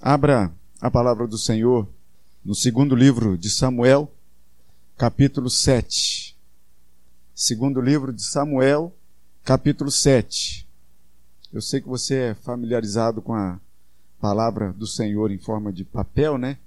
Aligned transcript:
Abra 0.00 0.52
a 0.78 0.90
palavra 0.90 1.26
do 1.26 1.38
Senhor 1.38 1.88
no 2.44 2.54
segundo 2.54 2.94
livro 2.94 3.36
de 3.36 3.48
Samuel, 3.48 4.12
capítulo 4.96 5.48
7. 5.48 6.36
Segundo 7.34 7.80
livro 7.80 8.12
de 8.12 8.22
Samuel, 8.22 8.94
capítulo 9.42 9.90
7. 9.90 10.68
Eu 11.50 11.62
sei 11.62 11.80
que 11.80 11.88
você 11.88 12.14
é 12.14 12.34
familiarizado 12.34 13.22
com 13.22 13.34
a 13.34 13.58
palavra 14.20 14.70
do 14.74 14.86
Senhor 14.86 15.30
em 15.30 15.38
forma 15.38 15.72
de 15.72 15.82
papel, 15.82 16.36
né? 16.36 16.58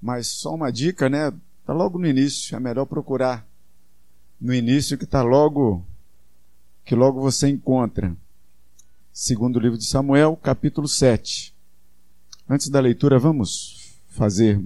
Mas 0.00 0.26
só 0.28 0.54
uma 0.54 0.70
dica, 0.70 1.08
né? 1.08 1.32
Está 1.60 1.72
logo 1.72 1.98
no 1.98 2.06
início, 2.06 2.54
é 2.54 2.60
melhor 2.60 2.84
procurar 2.84 3.46
no 4.38 4.52
início 4.52 4.98
que 4.98 5.04
está 5.04 5.22
logo 5.22 5.84
que 6.84 6.94
logo 6.94 7.20
você 7.20 7.48
encontra. 7.48 8.14
Segundo 9.10 9.58
livro 9.58 9.78
de 9.78 9.86
Samuel, 9.86 10.36
capítulo 10.36 10.86
7. 10.86 11.56
Antes 12.50 12.70
da 12.70 12.80
leitura, 12.80 13.18
vamos 13.18 13.98
fazer 14.08 14.58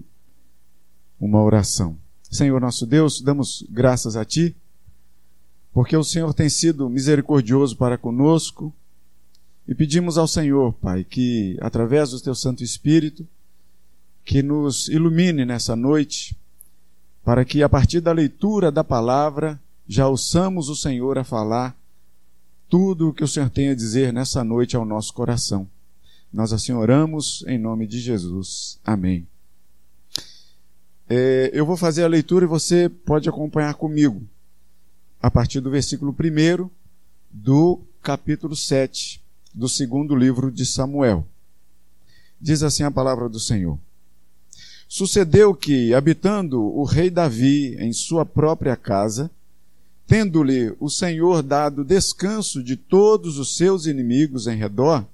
uma 1.19 1.43
oração. 1.43 1.99
Senhor 2.31 2.61
nosso 2.61 2.87
Deus, 2.87 3.21
damos 3.21 3.65
graças 3.69 4.15
a 4.15 4.25
Ti, 4.25 4.55
porque 5.73 5.97
o 5.97 6.05
Senhor 6.05 6.33
tem 6.33 6.49
sido 6.49 6.89
misericordioso 6.89 7.77
para 7.77 7.99
conosco, 7.99 8.73
e 9.67 9.75
pedimos 9.75 10.17
ao 10.17 10.29
Senhor, 10.29 10.73
Pai, 10.75 11.03
que 11.03 11.57
através 11.61 12.11
do 12.11 12.21
Teu 12.21 12.37
Santo 12.37 12.63
Espírito, 12.63 13.27
que 14.25 14.45
nos 14.45 14.89
ilumine 14.89 15.45
nessa 15.45 15.75
noite, 15.75 16.37
para 17.25 17.45
que 17.45 17.65
a 17.65 17.69
partir 17.69 18.01
da 18.01 18.13
leitura 18.13 18.71
da 18.71 18.85
palavra 18.85 19.61
já 19.89 20.07
ouçamos 20.07 20.69
o 20.69 20.77
Senhor 20.77 21.19
a 21.19 21.25
falar 21.25 21.77
tudo 22.69 23.09
o 23.09 23.13
que 23.13 23.25
o 23.25 23.29
Senhor 23.29 23.51
tem 23.51 23.71
a 23.71 23.75
dizer 23.75 24.13
nessa 24.13 24.45
noite 24.45 24.77
ao 24.77 24.85
nosso 24.85 25.13
coração. 25.13 25.69
Nós 26.33 26.53
assim 26.53 26.73
oramos 26.73 27.45
em 27.47 27.59
nome 27.59 27.87
de 27.87 28.01
Jesus. 28.01 28.79
Amém. 28.85 29.27
É, 31.09 31.51
eu 31.53 31.67
vou 31.67 31.77
fazer 31.77 32.05
a 32.05 32.09
leitura 32.09 32.47
e 32.47 32.49
você 32.49 32.89
pode 32.89 33.29
acompanhar 33.29 33.75
comigo. 33.75 34.23
A 35.21 35.31
partir 35.31 35.61
do 35.61 35.71
versículo 35.71 36.11
1 36.19 36.71
do 37.31 37.81
capítulo 38.03 38.57
7 38.57 39.23
do 39.55 39.69
segundo 39.69 40.17
livro 40.17 40.51
de 40.51 40.65
Samuel. 40.65 41.27
Diz 42.41 42.63
assim 42.63 42.83
a 42.83 42.91
palavra 42.91 43.29
do 43.29 43.39
Senhor. 43.39 43.79
Sucedeu 44.89 45.55
que, 45.55 45.95
habitando 45.95 46.63
o 46.63 46.85
rei 46.85 47.09
Davi 47.11 47.77
em 47.79 47.93
sua 47.93 48.27
própria 48.27 48.77
casa, 48.77 49.31
tendo-lhe 50.07 50.75
o 50.81 50.91
Senhor 50.91 51.43
dado 51.43 51.85
descanso 51.85 52.63
de 52.63 52.77
todos 52.77 53.39
os 53.39 53.57
seus 53.57 53.87
inimigos 53.87 54.47
em 54.47 54.57
redor, 54.57 55.07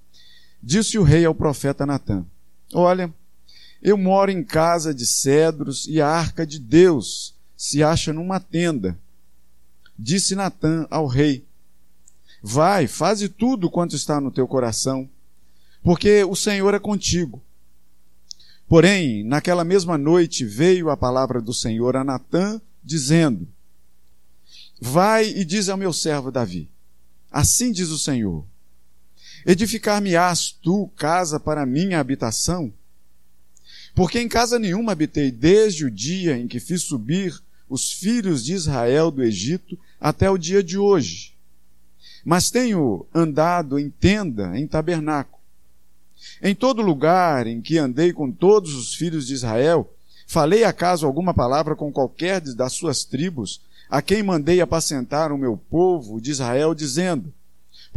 Disse 0.62 0.98
o 0.98 1.02
rei 1.02 1.24
ao 1.24 1.34
profeta 1.34 1.86
Natã: 1.86 2.24
Olha, 2.72 3.12
eu 3.82 3.96
moro 3.96 4.30
em 4.30 4.42
casa 4.42 4.92
de 4.92 5.06
cedros 5.06 5.86
e 5.86 6.00
a 6.00 6.08
arca 6.08 6.46
de 6.46 6.58
Deus 6.58 7.34
se 7.56 7.82
acha 7.82 8.12
numa 8.12 8.40
tenda. 8.40 8.98
Disse 9.98 10.34
Natã 10.34 10.86
ao 10.90 11.06
rei: 11.06 11.44
Vai, 12.42 12.86
faze 12.86 13.28
tudo 13.28 13.70
quanto 13.70 13.96
está 13.96 14.20
no 14.20 14.30
teu 14.30 14.46
coração, 14.46 15.08
porque 15.82 16.24
o 16.24 16.36
Senhor 16.36 16.74
é 16.74 16.78
contigo. 16.78 17.42
Porém, 18.68 19.24
naquela 19.24 19.64
mesma 19.64 19.96
noite 19.96 20.44
veio 20.44 20.90
a 20.90 20.96
palavra 20.96 21.40
do 21.40 21.54
Senhor 21.54 21.96
a 21.96 22.04
Natã, 22.04 22.60
dizendo: 22.84 23.48
Vai 24.80 25.28
e 25.28 25.44
diz 25.44 25.68
ao 25.68 25.76
meu 25.76 25.92
servo 25.92 26.30
Davi: 26.30 26.68
Assim 27.30 27.72
diz 27.72 27.88
o 27.90 27.98
Senhor: 27.98 28.44
Edificar-me-ás 29.46 30.52
tu 30.62 30.90
casa 30.96 31.38
para 31.38 31.66
minha 31.66 32.00
habitação? 32.00 32.72
Porque 33.94 34.20
em 34.20 34.28
casa 34.28 34.58
nenhuma 34.58 34.92
habitei 34.92 35.30
desde 35.30 35.84
o 35.84 35.90
dia 35.90 36.38
em 36.38 36.46
que 36.46 36.60
fiz 36.60 36.82
subir 36.82 37.40
os 37.68 37.92
filhos 37.92 38.44
de 38.44 38.54
Israel 38.54 39.10
do 39.10 39.22
Egito 39.22 39.78
até 40.00 40.30
o 40.30 40.38
dia 40.38 40.62
de 40.62 40.78
hoje. 40.78 41.34
Mas 42.24 42.50
tenho 42.50 43.06
andado 43.14 43.78
em 43.78 43.90
tenda, 43.90 44.58
em 44.58 44.66
tabernáculo. 44.66 45.38
Em 46.42 46.54
todo 46.54 46.82
lugar 46.82 47.46
em 47.46 47.60
que 47.60 47.78
andei 47.78 48.12
com 48.12 48.30
todos 48.30 48.74
os 48.74 48.94
filhos 48.94 49.26
de 49.26 49.34
Israel, 49.34 49.92
falei 50.26 50.64
acaso 50.64 51.06
alguma 51.06 51.32
palavra 51.32 51.74
com 51.74 51.92
qualquer 51.92 52.40
das 52.40 52.72
suas 52.72 53.04
tribos, 53.04 53.60
a 53.88 54.02
quem 54.02 54.22
mandei 54.22 54.60
apacentar 54.60 55.32
o 55.32 55.38
meu 55.38 55.56
povo 55.56 56.20
de 56.20 56.30
Israel, 56.30 56.74
dizendo: 56.74 57.32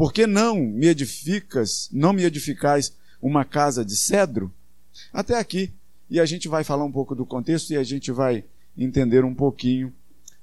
por 0.01 0.11
que 0.11 0.25
não 0.25 0.55
me 0.55 0.87
edificas, 0.87 1.87
não 1.91 2.11
me 2.11 2.23
edificais 2.23 2.91
uma 3.21 3.45
casa 3.45 3.85
de 3.85 3.95
cedro? 3.95 4.51
Até 5.13 5.37
aqui. 5.37 5.71
E 6.09 6.19
a 6.19 6.25
gente 6.25 6.47
vai 6.47 6.63
falar 6.63 6.83
um 6.83 6.91
pouco 6.91 7.13
do 7.13 7.23
contexto 7.23 7.69
e 7.69 7.77
a 7.77 7.83
gente 7.83 8.11
vai 8.11 8.43
entender 8.75 9.23
um 9.23 9.35
pouquinho 9.35 9.93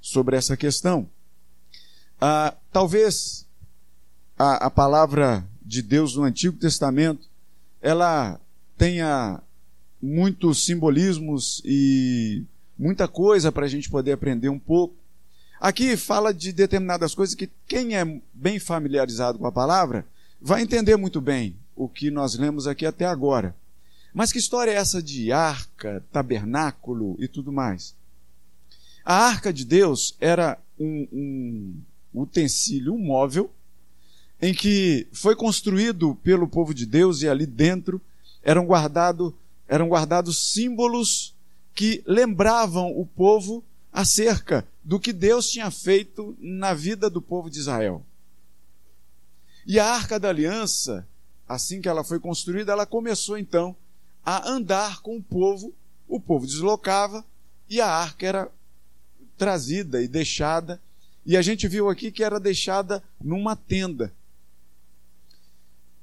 sobre 0.01 0.37
essa 0.37 0.57
questão. 0.57 1.11
Ah, 2.21 2.55
talvez 2.71 3.49
a, 4.39 4.67
a 4.67 4.71
palavra 4.71 5.45
de 5.61 5.83
Deus 5.83 6.15
no 6.15 6.23
Antigo 6.23 6.57
Testamento 6.57 7.29
ela 7.83 8.41
tenha 8.77 9.43
muitos 10.01 10.65
simbolismos 10.65 11.61
e 11.65 12.45
muita 12.79 13.09
coisa 13.09 13.51
para 13.51 13.67
a 13.67 13.69
gente 13.69 13.91
poder 13.91 14.13
aprender 14.13 14.51
um 14.51 14.59
pouco. 14.61 14.95
Aqui 15.61 15.97
fala 15.97 16.33
de 16.33 16.53
determinadas 16.53 17.15
coisas 17.15 17.35
que 17.35 17.51
quem 17.67 17.97
é 17.97 18.21
bem 18.33 18.61
familiarizado 18.61 19.39
com 19.39 19.47
a 19.47 19.53
palavra 19.53 20.07
vai 20.41 20.63
entender 20.63 20.97
muito 20.97 21.21
bem 21.21 21.57
o 21.75 21.89
que 21.89 22.11
nós 22.11 22.37
lemos 22.37 22.67
aqui 22.67 22.87
até 22.87 23.05
agora. 23.05 23.55
Mas 24.15 24.31
que 24.31 24.39
história 24.39 24.71
é 24.71 24.77
essa 24.77 25.03
de 25.03 25.33
arca, 25.33 26.05
tabernáculo 26.13 27.17
e 27.19 27.27
tudo 27.27 27.53
mais? 27.53 27.95
A 29.05 29.15
arca 29.15 29.53
de 29.53 29.65
Deus 29.65 30.15
era 30.21 30.59
um, 30.79 31.09
um 32.15 32.21
utensílio, 32.23 32.95
um 32.95 32.99
móvel, 32.99 33.51
em 34.41 34.55
que 34.55 35.09
foi 35.13 35.35
construído 35.35 36.15
pelo 36.17 36.47
povo 36.47 36.73
de 36.73 36.87
Deus 36.87 37.23
e 37.23 37.29
ali 37.29 37.47
dentro 37.47 38.01
eram, 38.43 38.65
guardado, 38.65 39.35
eram 39.67 39.89
guardados 39.89 40.53
símbolos 40.53 41.35
que 41.75 42.03
lembravam 42.07 42.97
o 42.97 43.05
povo 43.05 43.65
acerca 43.99 44.65
do 44.85 45.01
que 45.01 45.13
Deus 45.13 45.51
tinha 45.51 45.73
feito 45.73 46.37
na 46.39 46.73
vida 46.73 47.11
do 47.11 47.21
povo 47.21 47.51
de 47.51 47.59
Israel. 47.59 48.07
E 49.67 49.77
a 49.81 49.87
Arca 49.87 50.21
da 50.21 50.29
Aliança, 50.29 51.05
assim 51.49 51.81
que 51.81 51.89
ela 51.89 52.05
foi 52.05 52.21
construída, 52.21 52.71
ela 52.71 52.87
começou 52.87 53.37
então 53.37 53.75
a 54.25 54.49
andar 54.49 55.01
com 55.01 55.17
o 55.17 55.23
povo, 55.23 55.75
o 56.07 56.21
povo 56.21 56.47
deslocava 56.47 57.25
e 57.69 57.81
a 57.81 57.89
arca 57.89 58.25
era 58.25 58.53
trazida 59.37 60.01
e 60.01 60.07
deixada, 60.07 60.81
e 61.27 61.37
a 61.37 61.43
gente 61.43 61.67
viu 61.67 61.89
aqui 61.89 62.13
que 62.13 62.23
era 62.23 62.39
deixada 62.39 63.03
numa 63.21 63.57
tenda. 63.57 64.15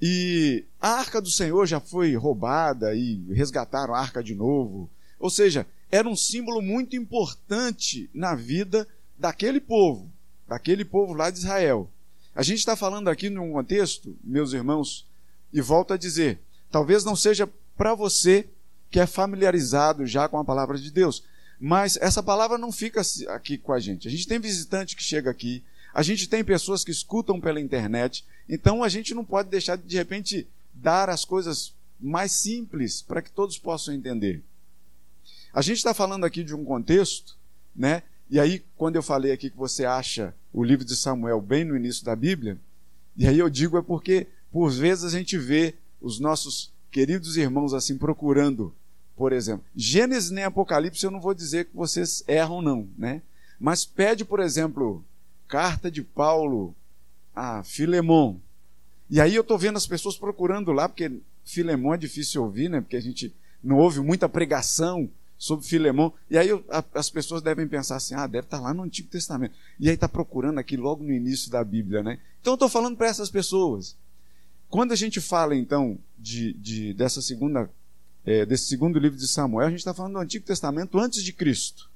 E 0.02 0.66
a 0.82 0.90
arca 0.90 1.22
do 1.22 1.30
Senhor 1.32 1.66
já 1.66 1.80
foi 1.80 2.14
roubada 2.18 2.94
e 2.94 3.24
resgataram 3.32 3.96
a 3.96 4.00
arca 4.00 4.22
de 4.22 4.36
novo. 4.36 4.90
Ou 5.18 5.30
seja, 5.30 5.66
era 5.96 6.10
um 6.10 6.16
símbolo 6.16 6.62
muito 6.62 6.96
importante 6.96 8.10
na 8.14 8.36
vida 8.36 8.86
daquele 9.18 9.62
povo, 9.62 10.12
daquele 10.46 10.84
povo 10.84 11.14
lá 11.14 11.30
de 11.30 11.40
Israel. 11.40 11.90
A 12.36 12.44
gente 12.44 12.60
está 12.60 12.76
falando 12.76 13.08
aqui 13.08 13.30
num 13.30 13.54
contexto, 13.54 14.14
meus 14.22 14.52
irmãos, 14.52 15.08
e 15.54 15.62
volto 15.62 15.94
a 15.94 15.98
dizer, 15.98 16.40
talvez 16.70 17.06
não 17.06 17.16
seja 17.16 17.50
para 17.78 17.96
você 17.96 18.46
que 18.92 19.00
é 19.00 19.08
familiarizado 19.08 20.06
já 20.06 20.28
com 20.28 20.38
a 20.38 20.44
palavra 20.44 20.78
de 20.78 20.92
Deus, 20.92 21.24
mas 21.58 21.98
essa 22.02 22.22
palavra 22.22 22.58
não 22.58 22.74
fica 22.74 23.02
aqui 23.30 23.58
com 23.58 23.72
a 23.72 23.80
gente. 23.80 24.06
A 24.06 24.12
gente 24.12 24.28
tem 24.28 24.38
visitante 24.38 24.98
que 24.98 25.04
chega 25.04 25.32
aqui, 25.32 25.64
a 25.94 26.04
gente 26.04 26.28
tem 26.28 26.44
pessoas 26.44 26.84
que 26.84 26.92
escutam 26.92 27.40
pela 27.40 27.62
internet, 27.62 28.26
então 28.50 28.84
a 28.84 28.90
gente 28.90 29.14
não 29.14 29.24
pode 29.24 29.50
deixar 29.50 29.78
de, 29.78 29.84
de 29.84 29.96
repente 29.96 30.46
dar 30.74 31.10
as 31.10 31.24
coisas 31.24 31.74
mais 31.98 32.34
simples 32.34 33.02
para 33.02 33.22
que 33.22 33.32
todos 33.32 33.58
possam 33.58 33.94
entender. 33.94 34.44
A 35.56 35.62
gente 35.62 35.78
está 35.78 35.94
falando 35.94 36.26
aqui 36.26 36.44
de 36.44 36.54
um 36.54 36.66
contexto, 36.66 37.38
né? 37.74 38.04
E 38.30 38.42
aí, 38.42 38.62
quando 38.76 38.98
eu 38.98 39.02
falei 39.02 39.32
aqui 39.32 39.50
que 39.50 39.56
você 39.56 39.86
acha 39.86 40.36
o 40.52 40.62
livro 40.62 40.84
de 40.84 40.98
Samuel 40.98 41.40
bem 41.40 41.64
no 41.64 41.78
início 41.78 42.04
da 42.04 42.14
Bíblia, 42.14 42.60
e 43.16 43.26
aí 43.26 43.40
eu 43.40 43.50
digo 43.50 43.78
é 43.78 43.82
porque, 43.82 44.28
por 44.52 44.70
vezes, 44.70 45.06
a 45.06 45.10
gente 45.10 45.38
vê 45.38 45.76
os 46.02 46.20
nossos 46.20 46.74
queridos 46.92 47.38
irmãos 47.38 47.74
assim 47.74 47.98
procurando, 47.98 48.76
por 49.16 49.32
exemplo, 49.32 49.66
Gênesis 49.74 50.30
nem 50.30 50.44
Apocalipse, 50.44 51.06
eu 51.06 51.12
não 51.12 51.22
vou 51.22 51.34
dizer 51.34 51.68
que 51.68 51.76
vocês 51.76 52.22
erram, 52.28 52.62
não, 52.62 52.90
né? 52.98 53.22
Mas 53.58 53.86
pede, 53.86 54.26
por 54.26 54.42
exemplo, 54.42 55.02
carta 55.48 55.90
de 55.90 56.02
Paulo 56.04 56.76
a 57.34 57.64
Filemon. 57.64 58.36
E 59.10 59.22
aí 59.22 59.34
eu 59.34 59.42
estou 59.42 59.58
vendo 59.58 59.78
as 59.78 59.88
pessoas 59.88 60.18
procurando 60.18 60.74
lá, 60.74 60.90
porque 60.90 61.14
Filemon 61.46 61.94
é 61.94 61.98
difícil 61.98 62.44
ouvir, 62.44 62.70
né? 62.70 62.82
Porque 62.82 62.98
a 62.98 63.02
gente 63.02 63.34
não 63.64 63.78
ouve 63.78 64.02
muita 64.02 64.28
pregação 64.28 65.10
sobre 65.38 65.66
Filemão. 65.66 66.14
E 66.30 66.38
aí 66.38 66.50
a, 66.70 66.84
as 66.94 67.10
pessoas 67.10 67.42
devem 67.42 67.68
pensar 67.68 67.98
assim: 67.98 68.14
ah, 68.16 68.28
deve 68.28 68.48
estar 68.48 68.60
lá 68.60 68.74
no 68.74 68.84
Antigo 68.84 69.10
Testamento. 69.10 69.56
E 69.80 69.90
aí 69.90 69.96
está 69.96 70.08
procurando 70.08 70.60
aqui 70.60 70.78
logo 70.78 71.04
no 71.04 71.12
início 71.12 71.52
da 71.52 71.64
Bíblia, 71.64 72.04
né? 72.04 72.20
Então 72.42 72.54
eu 72.54 72.56
estou 72.56 72.70
falando 72.70 72.98
para 72.98 73.08
essas 73.08 73.30
pessoas. 73.30 73.96
Quando 74.70 74.92
a 74.92 74.96
gente 74.96 75.22
fala 75.22 75.56
então 75.56 75.98
de, 76.18 76.54
de, 76.54 76.94
dessa 76.94 77.22
segunda 77.22 77.70
é, 78.26 78.46
desse 78.46 78.66
segundo 78.66 78.98
livro 78.98 79.18
de 79.18 79.28
Samuel, 79.28 79.68
a 79.68 79.70
gente 79.70 79.80
está 79.80 79.94
falando 79.94 80.14
do 80.14 80.20
Antigo 80.20 80.46
Testamento 80.46 80.98
antes 80.98 81.24
de 81.24 81.32
Cristo. 81.32 81.90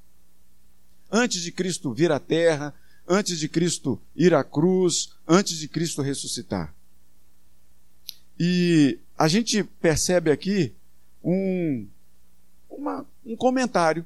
Antes 1.12 1.42
de 1.42 1.52
Cristo 1.52 1.92
vir 1.92 2.12
à 2.12 2.20
terra, 2.20 2.74
antes 3.08 3.40
de 3.40 3.50
Cristo 3.50 4.00
ir 4.16 4.36
à 4.36 4.44
cruz, 4.44 5.14
antes 5.28 5.58
de 5.58 5.68
Cristo 5.68 6.04
ressuscitar. 6.04 6.74
E 8.40 9.00
a 9.18 9.28
gente 9.28 9.64
percebe 9.64 10.32
aqui 10.32 10.74
um, 11.24 11.88
uma, 12.70 13.06
um 13.26 13.36
comentário 13.36 14.06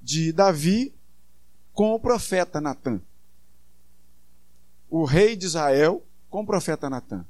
de 0.00 0.32
Davi 0.32 0.92
com 1.72 1.94
o 1.94 2.00
profeta 2.00 2.60
Natan. 2.60 3.00
O 4.88 5.04
rei 5.04 5.36
de 5.36 5.46
Israel 5.46 6.04
com 6.28 6.42
o 6.42 6.46
profeta 6.46 6.88
Natan. 6.90 7.24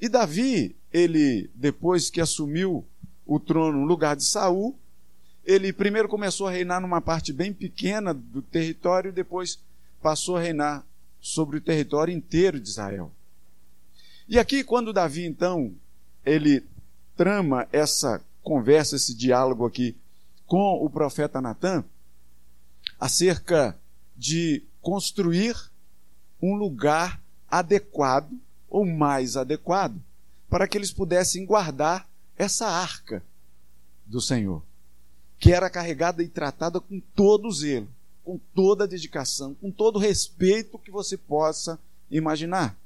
E 0.00 0.08
Davi, 0.08 0.76
ele, 0.92 1.50
depois 1.54 2.10
que 2.10 2.20
assumiu 2.20 2.84
o 3.24 3.38
trono 3.38 3.80
no 3.80 3.86
lugar 3.86 4.16
de 4.16 4.24
Saul, 4.24 4.76
ele 5.44 5.72
primeiro 5.72 6.08
começou 6.08 6.46
a 6.46 6.50
reinar 6.50 6.80
numa 6.80 7.00
parte 7.00 7.32
bem 7.32 7.52
pequena 7.52 8.12
do 8.12 8.42
território, 8.42 9.12
depois 9.12 9.58
passou 10.02 10.36
a 10.36 10.40
reinar 10.40 10.84
sobre 11.20 11.58
o 11.58 11.60
território 11.60 12.14
inteiro 12.14 12.60
de 12.60 12.68
Israel. 12.68 13.10
E 14.28 14.38
aqui, 14.38 14.64
quando 14.64 14.92
Davi, 14.92 15.24
então, 15.24 15.74
ele 16.24 16.64
trama 17.16 17.68
essa 17.72 18.22
conversa, 18.44 18.94
esse 18.94 19.14
diálogo 19.14 19.66
aqui 19.66 19.96
com 20.46 20.84
o 20.84 20.88
profeta 20.88 21.40
Natan, 21.40 21.84
acerca 23.00 23.76
de 24.16 24.62
construir 24.80 25.56
um 26.40 26.54
lugar 26.54 27.20
adequado, 27.50 28.30
ou 28.68 28.84
mais 28.84 29.36
adequado, 29.36 30.00
para 30.48 30.68
que 30.68 30.78
eles 30.78 30.92
pudessem 30.92 31.44
guardar 31.44 32.08
essa 32.36 32.68
arca 32.68 33.22
do 34.04 34.20
Senhor, 34.20 34.62
que 35.38 35.52
era 35.52 35.70
carregada 35.70 36.22
e 36.22 36.28
tratada 36.28 36.80
com 36.80 37.00
todo 37.14 37.50
zelo 37.50 37.88
com 38.24 38.40
toda 38.54 38.88
dedicação, 38.88 39.54
com 39.54 39.70
todo 39.70 39.98
respeito 39.98 40.78
que 40.78 40.90
você 40.90 41.16
possa 41.16 41.78
imaginar. 42.10 42.76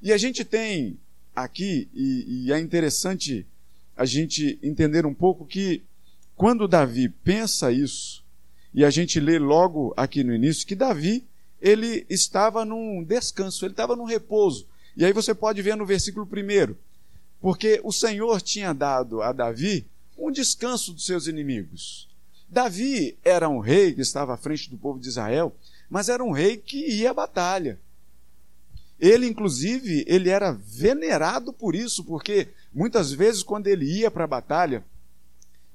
E 0.00 0.12
a 0.12 0.16
gente 0.16 0.44
tem 0.44 0.98
aqui, 1.36 1.88
e, 1.92 2.46
e 2.46 2.52
é 2.52 2.58
interessante 2.58 3.46
a 3.98 4.04
gente 4.04 4.58
entender 4.62 5.04
um 5.04 5.12
pouco 5.12 5.44
que 5.44 5.82
quando 6.36 6.68
Davi 6.68 7.08
pensa 7.08 7.72
isso, 7.72 8.24
e 8.72 8.84
a 8.84 8.90
gente 8.90 9.18
lê 9.18 9.40
logo 9.40 9.92
aqui 9.96 10.22
no 10.22 10.32
início 10.32 10.64
que 10.64 10.76
Davi, 10.76 11.26
ele 11.60 12.06
estava 12.08 12.64
num 12.64 13.02
descanso, 13.02 13.64
ele 13.64 13.72
estava 13.72 13.96
num 13.96 14.04
repouso. 14.04 14.68
E 14.96 15.04
aí 15.04 15.12
você 15.12 15.34
pode 15.34 15.60
ver 15.62 15.76
no 15.76 15.84
versículo 15.84 16.24
primeiro, 16.24 16.78
porque 17.40 17.80
o 17.82 17.90
Senhor 17.90 18.40
tinha 18.40 18.72
dado 18.72 19.20
a 19.20 19.32
Davi 19.32 19.84
um 20.16 20.30
descanso 20.30 20.92
dos 20.92 21.04
seus 21.04 21.26
inimigos. 21.26 22.08
Davi 22.48 23.18
era 23.24 23.48
um 23.48 23.58
rei 23.58 23.92
que 23.92 24.00
estava 24.00 24.34
à 24.34 24.36
frente 24.36 24.70
do 24.70 24.78
povo 24.78 25.00
de 25.00 25.08
Israel, 25.08 25.54
mas 25.90 26.08
era 26.08 26.22
um 26.22 26.30
rei 26.30 26.56
que 26.56 26.88
ia 26.88 27.10
à 27.10 27.14
batalha. 27.14 27.80
Ele, 28.98 29.26
inclusive, 29.26 30.04
ele 30.06 30.28
era 30.28 30.52
venerado 30.52 31.52
por 31.52 31.74
isso, 31.74 32.04
porque 32.04 32.48
muitas 32.72 33.12
vezes 33.12 33.42
quando 33.42 33.66
ele 33.66 33.84
ia 33.84 34.10
para 34.10 34.24
a 34.24 34.28
batalha 34.28 34.84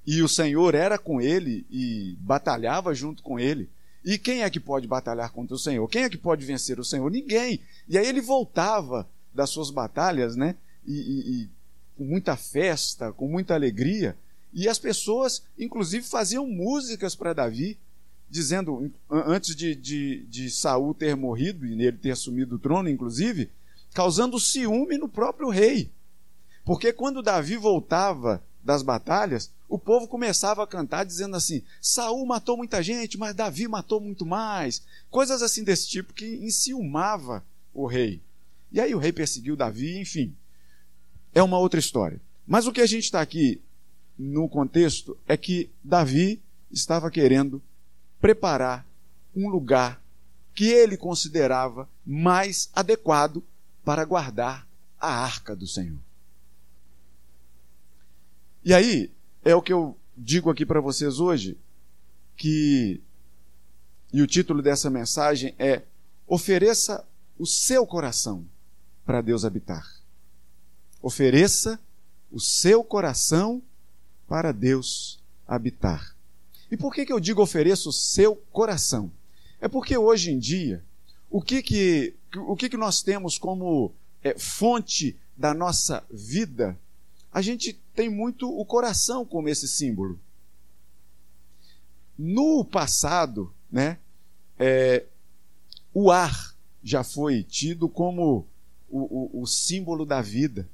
e 0.05 0.21
o 0.21 0.27
Senhor 0.27 0.75
era 0.75 0.97
com 0.97 1.21
ele 1.21 1.65
e 1.69 2.17
batalhava 2.19 2.93
junto 2.93 3.23
com 3.23 3.39
ele, 3.39 3.69
e 4.03 4.17
quem 4.17 4.43
é 4.43 4.49
que 4.49 4.59
pode 4.59 4.85
batalhar 4.85 5.31
contra 5.31 5.55
o 5.55 5.59
Senhor? 5.59 5.87
Quem 5.87 6.03
é 6.03 6.09
que 6.09 6.17
pode 6.17 6.45
vencer 6.45 6.77
o 6.79 6.83
Senhor? 6.83 7.09
Ninguém. 7.09 7.61
E 7.87 7.97
aí 7.97 8.05
ele 8.05 8.19
voltava 8.19 9.07
das 9.33 9.49
suas 9.49 9.69
batalhas, 9.69 10.35
né? 10.35 10.55
E, 10.85 10.93
e, 10.93 11.43
e 11.43 11.49
com 11.97 12.03
muita 12.03 12.35
festa, 12.35 13.13
com 13.13 13.27
muita 13.27 13.53
alegria, 13.53 14.17
e 14.53 14.67
as 14.67 14.77
pessoas, 14.77 15.41
inclusive, 15.57 16.05
faziam 16.05 16.45
músicas 16.45 17.15
para 17.15 17.33
Davi, 17.33 17.77
dizendo, 18.29 18.91
antes 19.09 19.55
de, 19.55 19.73
de, 19.73 20.25
de 20.27 20.49
Saul 20.49 20.93
ter 20.93 21.15
morrido 21.15 21.65
e 21.65 21.73
ele 21.73 21.97
ter 21.97 22.11
assumido 22.11 22.55
o 22.55 22.59
trono, 22.59 22.89
inclusive, 22.89 23.49
causando 23.93 24.39
ciúme 24.39 24.97
no 24.97 25.07
próprio 25.07 25.49
rei. 25.49 25.89
Porque 26.63 26.93
quando 26.93 27.21
Davi 27.21 27.57
voltava 27.57 28.43
das 28.63 28.81
batalhas, 28.81 29.51
o 29.67 29.77
povo 29.77 30.07
começava 30.07 30.63
a 30.63 30.67
cantar 30.67 31.03
dizendo 31.03 31.35
assim: 31.35 31.63
Saul 31.81 32.25
matou 32.25 32.55
muita 32.55 32.81
gente, 32.81 33.17
mas 33.17 33.35
Davi 33.35 33.67
matou 33.67 33.99
muito 33.99 34.25
mais. 34.25 34.81
Coisas 35.09 35.41
assim 35.41 35.63
desse 35.63 35.87
tipo 35.87 36.13
que 36.13 36.25
enciumava 36.25 37.43
o 37.73 37.85
rei. 37.85 38.21
E 38.71 38.79
aí 38.79 38.95
o 38.95 38.99
rei 38.99 39.11
perseguiu 39.11 39.55
Davi, 39.55 39.99
enfim. 39.99 40.35
É 41.33 41.41
uma 41.41 41.57
outra 41.57 41.79
história. 41.79 42.21
Mas 42.45 42.67
o 42.67 42.71
que 42.71 42.81
a 42.81 42.85
gente 42.85 43.05
está 43.05 43.21
aqui 43.21 43.61
no 44.17 44.47
contexto 44.47 45.17
é 45.27 45.35
que 45.35 45.69
Davi 45.83 46.41
estava 46.71 47.09
querendo 47.09 47.61
preparar 48.21 48.85
um 49.35 49.49
lugar 49.49 50.01
que 50.53 50.65
ele 50.65 50.95
considerava 50.95 51.89
mais 52.05 52.69
adequado 52.73 53.43
para 53.83 54.05
guardar 54.05 54.67
a 54.99 55.23
arca 55.23 55.55
do 55.55 55.67
Senhor. 55.67 55.99
E 58.65 58.73
aí, 58.73 59.11
é 59.43 59.53
o 59.53 59.61
que 59.61 59.73
eu 59.73 59.97
digo 60.15 60.49
aqui 60.49 60.65
para 60.65 60.79
vocês 60.79 61.19
hoje, 61.19 61.57
que 62.37 63.01
e 64.13 64.21
o 64.21 64.27
título 64.27 64.61
dessa 64.61 64.89
mensagem 64.89 65.53
é 65.59 65.81
Ofereça 66.25 67.05
o 67.37 67.45
seu 67.45 67.85
coração 67.85 68.45
para 69.05 69.19
Deus 69.21 69.43
habitar. 69.43 69.85
Ofereça 71.01 71.77
o 72.31 72.39
seu 72.39 72.83
coração 72.83 73.61
para 74.27 74.53
Deus 74.53 75.19
habitar. 75.45 76.15
E 76.71 76.77
por 76.77 76.93
que, 76.93 77.05
que 77.05 77.11
eu 77.11 77.19
digo 77.19 77.41
ofereça 77.41 77.89
o 77.89 77.93
seu 77.93 78.37
coração? 78.51 79.11
É 79.59 79.67
porque 79.67 79.97
hoje 79.97 80.31
em 80.31 80.39
dia, 80.39 80.83
o 81.29 81.41
que, 81.41 81.61
que, 81.61 82.15
o 82.47 82.55
que, 82.55 82.69
que 82.69 82.77
nós 82.77 83.01
temos 83.01 83.37
como 83.37 83.93
é, 84.23 84.37
fonte 84.39 85.19
da 85.35 85.53
nossa 85.53 86.05
vida? 86.09 86.79
A 87.33 87.41
gente 87.41 87.73
tem 87.95 88.09
muito 88.09 88.47
o 88.47 88.63
coração 88.63 89.25
como 89.25 89.49
esse 89.49 89.67
símbolo. 89.67 90.19
No 92.17 92.63
passado, 92.63 93.51
né, 93.71 93.97
é, 94.59 95.03
o 95.91 96.11
ar 96.11 96.55
já 96.83 97.03
foi 97.03 97.41
tido 97.41 97.89
como 97.89 98.45
o, 98.87 99.39
o, 99.39 99.41
o 99.41 99.47
símbolo 99.47 100.05
da 100.05 100.21
vida. 100.21 100.69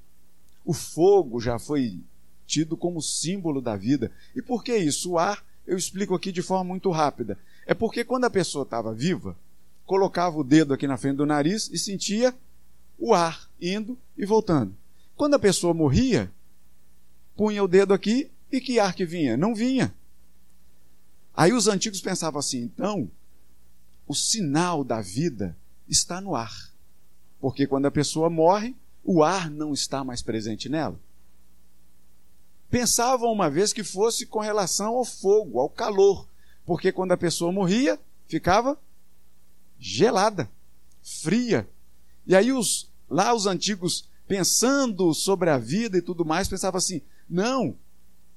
O 0.66 0.74
fogo 0.74 1.40
já 1.40 1.58
foi 1.58 2.02
tido 2.46 2.76
como 2.76 3.02
símbolo 3.02 3.62
da 3.62 3.78
vida. 3.78 4.12
E 4.36 4.42
por 4.42 4.62
que 4.62 4.76
isso? 4.76 5.12
O 5.12 5.18
ar, 5.18 5.46
eu 5.66 5.78
explico 5.78 6.14
aqui 6.14 6.30
de 6.30 6.42
forma 6.42 6.66
muito 6.66 6.92
rápida. 6.92 7.38
É 7.66 7.74
porque 7.74 8.04
quando 8.04 8.26
a 8.26 8.30
pessoa 8.30 8.64
estava 8.64 8.94
viva, 8.94 9.38
colocava 9.86 10.38
o 10.38 10.44
dedo 10.44 10.74
aqui 10.74 10.88
na 10.88 10.98
frente 10.98 11.18
do 11.18 11.26
nariz 11.26 11.70
e 11.72 11.78
sentia 11.78 12.36
o 12.98 13.14
ar 13.14 13.50
indo 13.62 13.98
e 14.18 14.26
voltando. 14.26 14.76
Quando 15.16 15.36
a 15.36 15.40
pessoa 15.40 15.74
morria, 15.74 16.30
punha 17.40 17.64
o 17.64 17.70
dedo 17.70 17.94
aqui 17.94 18.30
e 18.52 18.60
que 18.60 18.82
ar 18.82 18.94
que 18.94 19.06
vinha? 19.06 19.38
Não 19.38 19.56
vinha. 19.56 19.96
Aí 21.34 21.54
os 21.54 21.70
antigos 21.70 22.02
pensavam 22.02 22.38
assim: 22.38 22.60
então, 22.60 23.10
o 24.06 24.14
sinal 24.14 24.84
da 24.84 25.00
vida 25.00 25.56
está 25.88 26.20
no 26.20 26.36
ar. 26.36 26.70
Porque 27.40 27.66
quando 27.66 27.86
a 27.86 27.92
pessoa 27.92 28.30
morre, 28.30 28.76
o 29.06 29.24
ar 29.24 29.50
não 29.50 29.72
está 29.74 30.04
mais 30.04 30.22
presente 30.22 30.68
nela 30.68 31.00
pensavam 32.70 33.32
uma 33.32 33.50
vez 33.50 33.74
que 33.74 33.84
fosse 33.84 34.26
com 34.26 34.40
relação 34.40 34.96
ao 34.96 35.04
fogo, 35.04 35.60
ao 35.60 35.70
calor, 35.70 36.28
porque 36.66 36.92
quando 36.92 37.12
a 37.12 37.18
pessoa 37.18 37.52
morria, 37.52 38.00
ficava 38.28 38.78
gelada, 39.80 40.50
fria. 41.02 41.68
E 42.28 42.36
aí 42.36 42.52
os 42.52 42.88
lá 43.10 43.34
os 43.34 43.48
antigos 43.48 44.08
pensando 44.28 45.12
sobre 45.16 45.50
a 45.50 45.58
vida 45.58 45.98
e 45.98 46.02
tudo 46.02 46.24
mais, 46.24 46.48
pensavam 46.48 46.78
assim: 46.78 47.02
"Não, 47.30 47.78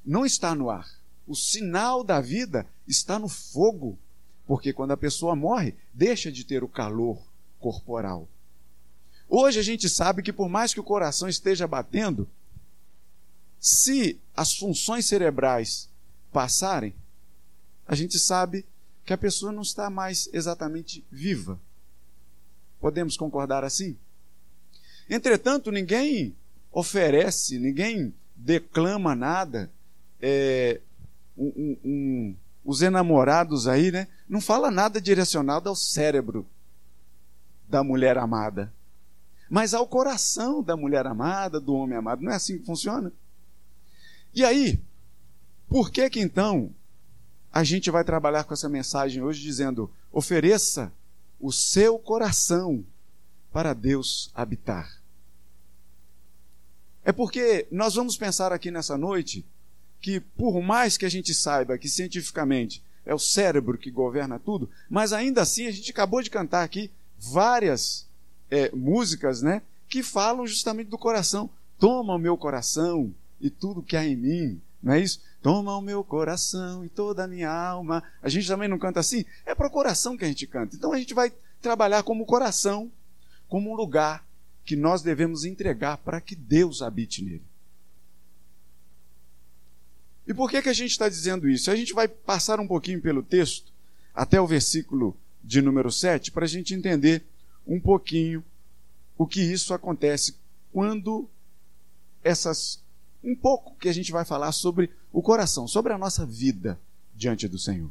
não 0.04 0.26
está 0.26 0.54
no 0.54 0.70
ar. 0.70 0.88
O 1.26 1.34
sinal 1.34 2.02
da 2.02 2.20
vida 2.20 2.66
está 2.86 3.18
no 3.18 3.28
fogo, 3.28 3.98
porque 4.46 4.72
quando 4.72 4.90
a 4.90 4.96
pessoa 4.96 5.36
morre, 5.36 5.74
deixa 5.94 6.30
de 6.30 6.44
ter 6.44 6.62
o 6.62 6.68
calor 6.68 7.22
corporal. 7.58 8.28
Hoje 9.28 9.58
a 9.58 9.62
gente 9.62 9.88
sabe 9.88 10.22
que 10.22 10.32
por 10.32 10.48
mais 10.48 10.74
que 10.74 10.80
o 10.80 10.84
coração 10.84 11.28
esteja 11.28 11.66
batendo, 11.66 12.28
se 13.58 14.20
as 14.36 14.54
funções 14.54 15.06
cerebrais 15.06 15.88
passarem, 16.32 16.94
a 17.86 17.94
gente 17.94 18.18
sabe 18.18 18.66
que 19.04 19.12
a 19.12 19.18
pessoa 19.18 19.52
não 19.52 19.62
está 19.62 19.88
mais 19.88 20.28
exatamente 20.32 21.04
viva. 21.10 21.58
Podemos 22.80 23.16
concordar 23.16 23.64
assim? 23.64 23.96
Entretanto, 25.08 25.70
ninguém 25.70 26.34
oferece, 26.72 27.58
ninguém 27.58 28.12
declama 28.36 29.14
nada. 29.14 29.70
É, 30.20 30.80
um, 31.36 31.76
um, 31.84 32.36
os 32.64 32.82
enamorados 32.82 33.66
aí, 33.66 33.90
né? 33.90 34.08
Não 34.28 34.40
fala 34.40 34.70
nada 34.70 35.00
direcionado 35.00 35.68
ao 35.68 35.74
cérebro 35.74 36.46
da 37.68 37.82
mulher 37.82 38.18
amada, 38.18 38.72
mas 39.50 39.74
ao 39.74 39.86
coração 39.86 40.62
da 40.62 40.76
mulher 40.76 41.06
amada, 41.06 41.60
do 41.60 41.74
homem 41.74 41.98
amado. 41.98 42.22
Não 42.22 42.30
é 42.30 42.36
assim 42.36 42.58
que 42.58 42.66
funciona? 42.66 43.12
E 44.34 44.44
aí, 44.44 44.80
por 45.68 45.90
que 45.90 46.08
que 46.08 46.20
então 46.20 46.70
a 47.52 47.64
gente 47.64 47.90
vai 47.90 48.04
trabalhar 48.04 48.44
com 48.44 48.54
essa 48.54 48.68
mensagem 48.68 49.22
hoje 49.22 49.42
dizendo: 49.42 49.90
ofereça 50.12 50.92
o 51.40 51.50
seu 51.52 51.98
coração 51.98 52.84
para 53.52 53.74
Deus 53.74 54.30
habitar? 54.34 55.01
É 57.04 57.12
porque 57.12 57.66
nós 57.70 57.94
vamos 57.94 58.16
pensar 58.16 58.52
aqui 58.52 58.70
nessa 58.70 58.96
noite 58.96 59.44
que, 60.00 60.20
por 60.20 60.60
mais 60.62 60.96
que 60.96 61.04
a 61.04 61.08
gente 61.08 61.34
saiba 61.34 61.78
que 61.78 61.88
cientificamente 61.88 62.82
é 63.04 63.14
o 63.14 63.18
cérebro 63.18 63.78
que 63.78 63.90
governa 63.90 64.38
tudo, 64.38 64.70
mas 64.88 65.12
ainda 65.12 65.42
assim 65.42 65.66
a 65.66 65.70
gente 65.70 65.90
acabou 65.90 66.22
de 66.22 66.30
cantar 66.30 66.62
aqui 66.62 66.90
várias 67.18 68.06
é, 68.50 68.70
músicas, 68.74 69.42
né, 69.42 69.62
que 69.88 70.02
falam 70.02 70.46
justamente 70.46 70.88
do 70.88 70.98
coração. 70.98 71.50
Toma 71.78 72.14
o 72.14 72.18
meu 72.18 72.36
coração 72.36 73.12
e 73.40 73.50
tudo 73.50 73.82
que 73.82 73.96
há 73.96 74.04
em 74.04 74.16
mim, 74.16 74.60
não 74.82 74.92
é 74.92 75.00
isso? 75.00 75.20
Toma 75.42 75.76
o 75.76 75.80
meu 75.80 76.04
coração 76.04 76.84
e 76.84 76.88
toda 76.88 77.24
a 77.24 77.28
minha 77.28 77.50
alma. 77.50 78.02
A 78.22 78.28
gente 78.28 78.46
também 78.46 78.68
não 78.68 78.78
canta 78.78 79.00
assim? 79.00 79.24
É 79.44 79.54
para 79.54 79.66
o 79.66 79.70
coração 79.70 80.16
que 80.16 80.24
a 80.24 80.28
gente 80.28 80.46
canta. 80.46 80.76
Então 80.76 80.92
a 80.92 80.98
gente 80.98 81.14
vai 81.14 81.32
trabalhar 81.60 82.02
como 82.04 82.24
coração, 82.24 82.90
como 83.48 83.72
um 83.72 83.74
lugar 83.74 84.24
que 84.64 84.76
nós 84.76 85.02
devemos 85.02 85.44
entregar 85.44 85.98
para 85.98 86.20
que 86.20 86.34
Deus 86.34 86.82
habite 86.82 87.22
nele. 87.22 87.42
E 90.26 90.32
por 90.32 90.50
que, 90.50 90.62
que 90.62 90.68
a 90.68 90.74
gente 90.74 90.92
está 90.92 91.08
dizendo 91.08 91.48
isso? 91.48 91.70
A 91.70 91.76
gente 91.76 91.92
vai 91.92 92.06
passar 92.06 92.60
um 92.60 92.66
pouquinho 92.66 93.00
pelo 93.00 93.22
texto, 93.22 93.72
até 94.14 94.40
o 94.40 94.46
versículo 94.46 95.16
de 95.42 95.60
número 95.60 95.90
7, 95.90 96.30
para 96.30 96.44
a 96.44 96.48
gente 96.48 96.74
entender 96.74 97.24
um 97.66 97.80
pouquinho 97.80 98.44
o 99.18 99.26
que 99.26 99.40
isso 99.40 99.74
acontece 99.74 100.36
quando 100.72 101.28
essas. 102.22 102.80
Um 103.22 103.36
pouco 103.36 103.76
que 103.76 103.88
a 103.88 103.94
gente 103.94 104.10
vai 104.10 104.24
falar 104.24 104.50
sobre 104.50 104.90
o 105.12 105.22
coração, 105.22 105.68
sobre 105.68 105.92
a 105.92 105.98
nossa 105.98 106.26
vida 106.26 106.80
diante 107.14 107.46
do 107.46 107.56
Senhor. 107.56 107.90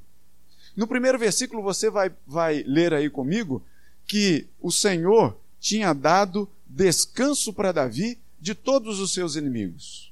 No 0.75 0.87
primeiro 0.87 1.17
versículo, 1.17 1.61
você 1.61 1.89
vai, 1.89 2.11
vai 2.27 2.63
ler 2.63 2.93
aí 2.93 3.09
comigo 3.09 3.63
que 4.05 4.47
o 4.59 4.71
Senhor 4.71 5.37
tinha 5.57 5.93
dado 5.93 6.49
descanso 6.71 7.53
para 7.53 7.71
Davi 7.71 8.17
de 8.39 8.55
todos 8.55 8.99
os 8.99 9.13
seus 9.13 9.35
inimigos. 9.35 10.11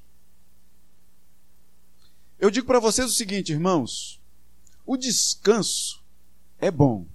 Eu 2.38 2.52
digo 2.52 2.68
para 2.68 2.80
vocês 2.80 3.10
o 3.10 3.14
seguinte, 3.14 3.52
irmãos: 3.52 4.20
o 4.86 4.98
descanso 4.98 6.04
é 6.60 6.70
bom, 6.70 7.06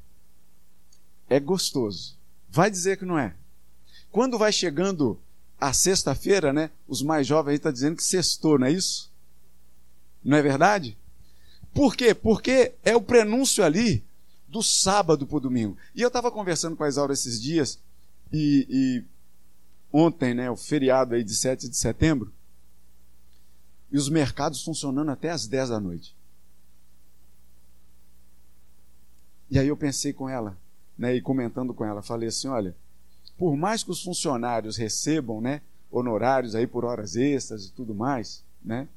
é 1.29 1.39
gostoso. 1.39 2.17
Vai 2.49 2.71
dizer 2.71 2.99
que 2.99 3.05
não 3.05 3.19
é. 3.19 3.35
Quando 4.11 4.39
vai 4.39 4.53
chegando 4.53 5.21
a 5.61 5.73
sexta-feira, 5.73 6.53
né? 6.53 6.71
Os 6.87 7.03
mais 7.03 7.27
jovens 7.27 7.57
estão 7.57 7.71
tá 7.71 7.75
dizendo 7.75 7.97
que 7.97 8.05
sextou, 8.05 8.59
não 8.59 8.67
é 8.67 8.73
isso? 8.73 9.11
Não 10.23 10.37
é 10.37 10.43
verdade? 10.43 10.97
Por 11.73 11.97
quê? 11.97 12.15
Porque 12.15 12.75
é 12.85 12.95
o 12.95 13.03
prenúncio 13.03 13.65
ali 13.65 14.05
do 14.47 14.63
sábado 14.63 15.27
para 15.27 15.37
o 15.37 15.41
domingo. 15.41 15.77
E 15.95 16.01
eu 16.01 16.09
estava 16.09 16.31
conversando 16.31 16.77
com 16.77 16.85
a 16.85 16.89
Isaura 16.89 17.13
esses 17.13 17.41
dias, 17.43 17.79
e, 18.33 18.67
e 18.69 19.05
ontem, 19.97 20.35
né, 20.35 20.51
o 20.51 20.57
feriado 20.57 21.15
aí 21.15 21.23
de 21.23 21.37
7 21.37 21.69
de 21.69 21.77
setembro, 21.77 22.33
e 23.93 23.97
os 23.97 24.09
mercados 24.09 24.65
funcionando 24.65 25.13
até 25.13 25.31
as 25.31 25.47
10 25.47 25.69
da 25.69 25.79
noite. 25.79 26.17
E 29.49 29.57
aí 29.57 29.69
eu 29.69 29.77
pensei 29.77 30.13
com 30.13 30.29
ela, 30.29 30.59
né, 30.99 31.15
e 31.15 31.23
comentando 31.23 31.73
com 31.73 31.85
ela, 31.85 32.03
falei 32.03 32.29
assim, 32.29 32.49
olha, 32.49 32.75
por 33.39 33.57
mais 33.57 33.85
que 33.85 33.93
os 33.93 34.03
funcionários 34.03 34.77
recebam, 34.77 35.41
né, 35.41 35.63
honorários 35.93 36.57
aí 36.57 36.67
por 36.67 36.85
horas 36.85 37.15
extras 37.15 37.67
e 37.67 37.71
tudo 37.71 37.95
mais, 37.95 38.43
né, 38.65 38.89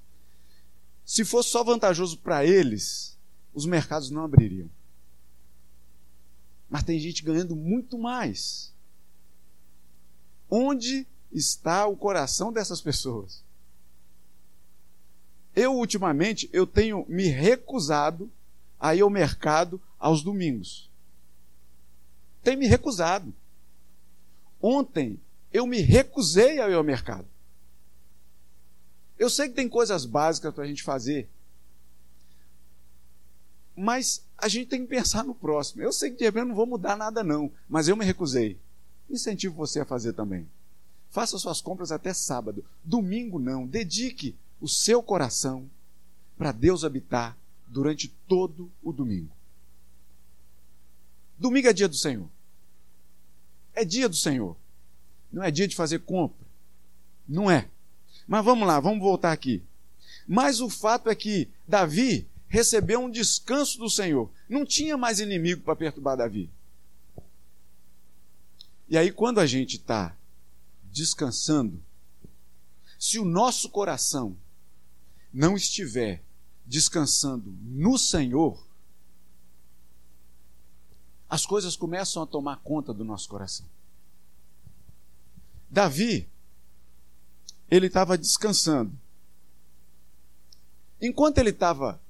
se 1.06 1.24
fosse 1.24 1.50
só 1.50 1.64
vantajoso 1.64 2.18
para 2.18 2.44
eles, 2.44 3.16
os 3.54 3.68
mercados 3.68 4.10
não 4.10 4.24
abririam. 4.24 4.70
Mas 6.68 6.82
tem 6.82 7.00
gente 7.00 7.24
ganhando 7.24 7.56
muito 7.56 8.00
mais. 8.00 8.74
Onde 10.50 11.06
está 11.32 11.86
o 11.86 11.96
coração 11.96 12.52
dessas 12.52 12.82
pessoas? 12.82 13.44
Eu, 15.56 15.74
ultimamente, 15.74 16.50
eu 16.54 16.68
tenho 16.68 17.06
me 17.10 17.28
recusado 17.28 18.32
a 18.80 18.96
ir 18.96 19.02
ao 19.02 19.10
mercado 19.10 19.82
aos 20.00 20.22
domingos. 20.22 20.90
Tenho 22.44 22.60
me 22.60 22.68
recusado. 22.68 23.34
Ontem, 24.62 25.20
eu 25.52 25.66
me 25.66 25.82
recusei 25.82 26.60
a 26.60 26.70
ir 26.70 26.74
ao 26.74 26.84
mercado. 26.84 27.28
Eu 29.18 29.30
sei 29.30 29.50
que 29.50 29.56
tem 29.56 29.68
coisas 29.68 30.06
básicas 30.06 30.54
para 30.54 30.64
a 30.64 30.68
gente 30.68 30.84
fazer, 30.84 31.28
mas 33.76 34.24
a 34.38 34.48
gente 34.48 34.68
tem 34.68 34.82
que 34.82 34.88
pensar 34.88 35.24
no 35.24 35.34
próximo. 35.34 35.82
Eu 35.82 35.92
sei 35.92 36.12
que 36.12 36.18
de 36.18 36.26
repente 36.26 36.48
não 36.48 36.56
vou 36.56 36.68
mudar 36.68 36.96
nada, 36.96 37.24
não, 37.24 37.52
mas 37.68 37.88
eu 37.88 37.96
me 37.96 38.06
recusei. 38.06 38.60
Incentivo 39.10 39.56
você 39.56 39.80
a 39.80 39.86
fazer 39.86 40.14
também. 40.14 40.48
Faça 41.10 41.38
suas 41.38 41.62
compras 41.62 41.92
até 41.92 42.14
sábado. 42.14 42.64
Domingo 42.84 43.40
não. 43.40 43.66
Dedique 43.66 44.36
o 44.60 44.68
seu 44.68 45.02
coração 45.02 45.70
para 46.38 46.52
Deus 46.52 46.84
habitar 46.84 47.38
durante 47.68 48.10
todo 48.28 48.72
o 48.84 48.92
domingo. 48.92 49.36
Domingo 51.38 51.68
é 51.68 51.74
dia 51.74 51.88
do 51.88 51.96
Senhor. 51.96 52.30
É 53.74 53.86
dia 53.86 54.10
do 54.10 54.16
Senhor. 54.16 54.56
Não 55.32 55.44
é 55.44 55.52
dia 55.52 55.68
de 55.68 55.76
fazer 55.76 56.00
compra. 56.00 56.46
Não 57.28 57.50
é. 57.50 57.70
Mas 58.28 58.44
vamos 58.44 58.68
lá, 58.68 58.80
vamos 58.80 59.00
voltar 59.00 59.32
aqui. 59.32 59.64
Mas 60.28 60.60
o 60.60 60.70
fato 60.70 61.10
é 61.10 61.16
que 61.16 61.50
Davi 61.68 62.28
recebeu 62.48 63.00
um 63.00 63.10
descanso 63.10 63.78
do 63.78 63.90
Senhor. 63.90 64.30
Não 64.50 64.66
tinha 64.66 64.98
mais 64.98 65.20
inimigo 65.20 65.62
para 65.62 65.76
perturbar 65.76 66.18
Davi. 66.18 66.50
E 68.90 68.98
aí, 68.98 69.12
quando 69.12 69.40
a 69.40 69.46
gente 69.46 69.76
está 69.76 70.16
descansando, 70.84 71.84
se 72.98 73.20
o 73.20 73.26
nosso 73.26 73.70
coração 73.70 74.38
não 75.34 75.56
estiver 75.56 76.24
descansando 76.66 77.56
no 77.62 77.98
Senhor, 77.98 78.66
as 81.30 81.46
coisas 81.46 81.76
começam 81.76 82.24
a 82.24 82.28
tomar 82.28 82.58
conta 82.58 82.94
do 82.94 83.04
nosso 83.04 83.28
coração. 83.28 83.66
Davi, 85.70 86.30
ele 87.70 87.88
estava 87.88 88.18
descansando. 88.18 88.98
Enquanto 91.02 91.38
ele 91.38 91.50
estava 91.50 92.02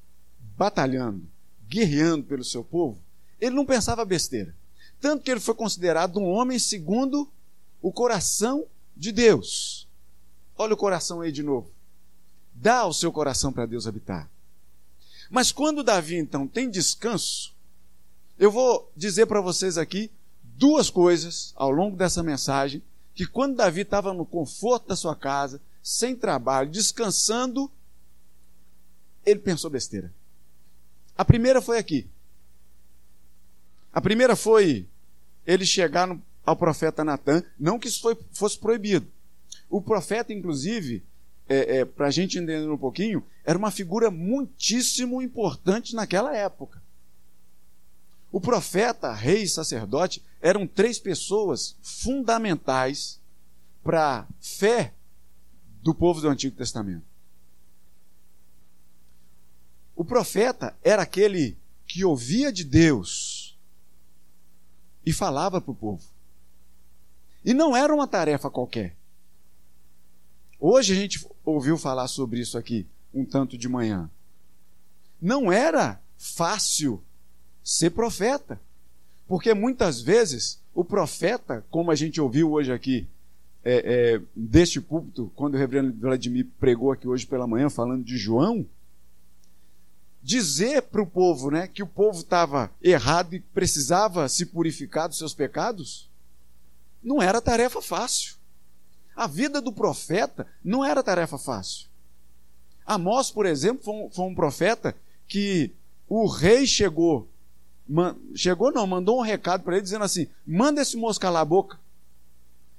batalhando, 0.55 1.27
guerreando 1.67 2.23
pelo 2.25 2.43
seu 2.43 2.63
povo, 2.63 3.01
ele 3.41 3.55
não 3.55 3.65
pensava 3.65 4.05
besteira. 4.05 4.55
Tanto 4.99 5.23
que 5.23 5.31
ele 5.31 5.39
foi 5.39 5.53
considerado 5.53 6.19
um 6.19 6.25
homem 6.25 6.57
segundo 6.57 7.29
o 7.81 7.91
coração 7.91 8.65
de 8.95 9.11
Deus. 9.11 9.87
Olha 10.57 10.73
o 10.73 10.77
coração 10.77 11.21
aí 11.21 11.31
de 11.31 11.43
novo. 11.43 11.71
Dá 12.53 12.85
o 12.85 12.93
seu 12.93 13.11
coração 13.11 13.53
para 13.53 13.65
Deus 13.65 13.85
habitar. 13.85 14.29
Mas 15.29 15.51
quando 15.51 15.83
Davi 15.83 16.15
então 16.15 16.47
tem 16.47 16.69
descanso, 16.69 17.53
eu 18.39 18.51
vou 18.51 18.91
dizer 18.95 19.25
para 19.27 19.41
vocês 19.41 19.77
aqui 19.77 20.09
duas 20.43 20.89
coisas 20.89 21.53
ao 21.55 21.69
longo 21.69 21.95
dessa 21.95 22.23
mensagem 22.23 22.81
que 23.13 23.25
quando 23.25 23.55
Davi 23.55 23.81
estava 23.81 24.13
no 24.13 24.25
conforto 24.25 24.87
da 24.87 24.95
sua 24.95 25.15
casa, 25.15 25.59
sem 25.81 26.15
trabalho, 26.15 26.69
descansando, 26.69 27.71
ele 29.25 29.39
pensou 29.39 29.69
besteira. 29.69 30.13
A 31.17 31.25
primeira 31.25 31.61
foi 31.61 31.77
aqui. 31.77 32.07
A 33.97 34.01
primeira 34.01 34.35
foi 34.35 34.87
ele 35.43 35.65
chegar 35.65 36.15
ao 36.45 36.55
profeta 36.55 37.03
Natan, 37.03 37.43
não 37.57 37.79
que 37.79 37.87
isso 37.87 37.99
foi, 37.99 38.15
fosse 38.31 38.55
proibido. 38.59 39.11
O 39.67 39.81
profeta, 39.81 40.31
inclusive, 40.31 41.03
é, 41.49 41.79
é, 41.79 41.85
para 41.85 42.05
a 42.05 42.11
gente 42.11 42.37
entender 42.37 42.69
um 42.69 42.77
pouquinho, 42.77 43.25
era 43.43 43.57
uma 43.57 43.71
figura 43.71 44.11
muitíssimo 44.11 45.19
importante 45.19 45.95
naquela 45.95 46.37
época. 46.37 46.79
O 48.31 48.39
profeta, 48.39 49.11
rei 49.11 49.41
e 49.41 49.49
sacerdote 49.49 50.21
eram 50.39 50.67
três 50.67 50.99
pessoas 50.99 51.75
fundamentais 51.81 53.19
para 53.83 54.19
a 54.19 54.27
fé 54.39 54.93
do 55.81 55.95
povo 55.95 56.21
do 56.21 56.29
Antigo 56.29 56.55
Testamento. 56.55 57.07
O 59.95 60.05
profeta 60.05 60.77
era 60.83 61.01
aquele 61.01 61.57
que 61.87 62.05
ouvia 62.05 62.51
de 62.51 62.63
Deus 62.63 63.26
e 65.07 65.13
falava 65.13 65.61
para 65.61 65.71
o 65.71 65.75
povo. 65.75 66.03
E 67.45 67.53
não 67.53 67.73
era 67.73 67.95
uma 67.95 68.05
tarefa 68.05 68.49
qualquer. 68.49 68.93
Hoje 70.59 70.91
a 70.91 70.95
gente 70.97 71.25
ouviu 71.45 71.77
falar 71.77 72.09
sobre 72.09 72.41
isso 72.41 72.57
aqui 72.57 72.85
um 73.13 73.23
tanto 73.23 73.57
de 73.57 73.69
manhã. 73.69 74.11
Não 75.21 75.49
era 75.49 76.01
fácil 76.17 77.01
ser 77.63 77.91
profeta. 77.91 78.59
Porque 79.25 79.53
muitas 79.53 80.01
vezes 80.01 80.61
o 80.75 80.83
profeta, 80.83 81.65
como 81.71 81.89
a 81.89 81.95
gente 81.95 82.19
ouviu 82.19 82.51
hoje 82.51 82.73
aqui 82.73 83.07
é, 83.63 84.15
é, 84.15 84.21
deste 84.35 84.81
púlpito, 84.81 85.31
quando 85.37 85.55
o 85.55 85.57
reverendo 85.57 85.97
Vladimir 85.97 86.47
pregou 86.59 86.91
aqui 86.91 87.07
hoje 87.07 87.25
pela 87.25 87.47
manhã, 87.47 87.69
falando 87.69 88.03
de 88.03 88.17
João, 88.17 88.65
dizer 90.27 90.81
para 90.81 91.01
o 91.01 91.07
povo 91.07 91.49
né, 91.49 91.69
que 91.69 91.81
o 91.81 91.87
povo 91.87 92.19
estava 92.19 92.69
errado 92.81 93.33
e 93.33 93.39
precisava 93.39 94.27
se 94.27 94.45
purificar 94.45 95.07
dos 95.07 95.17
seus 95.17 95.33
pecados, 95.33 96.09
não 97.01 97.21
era 97.21 97.39
tarefa 97.39 97.81
fácil. 97.81 98.35
A 99.15 99.25
vida 99.25 99.61
do 99.61 99.71
profeta 99.71 100.45
não 100.61 100.83
era 100.83 101.01
tarefa 101.01 101.37
fácil. 101.37 101.87
Amós, 102.85 103.31
por 103.31 103.45
exemplo, 103.45 103.85
foi 103.85 103.93
um, 103.93 104.09
foi 104.09 104.25
um 104.25 104.35
profeta 104.35 104.93
que 105.29 105.71
o 106.09 106.27
rei 106.27 106.67
chegou, 106.67 107.25
man, 107.87 108.17
chegou 108.35 108.69
não, 108.69 108.85
mandou 108.85 109.19
um 109.19 109.23
recado 109.23 109.63
para 109.63 109.75
ele 109.75 109.83
dizendo 109.83 110.03
assim: 110.03 110.27
manda 110.45 110.81
esse 110.81 110.97
moço 110.97 111.21
calar 111.21 111.43
a 111.43 111.45
boca. 111.45 111.79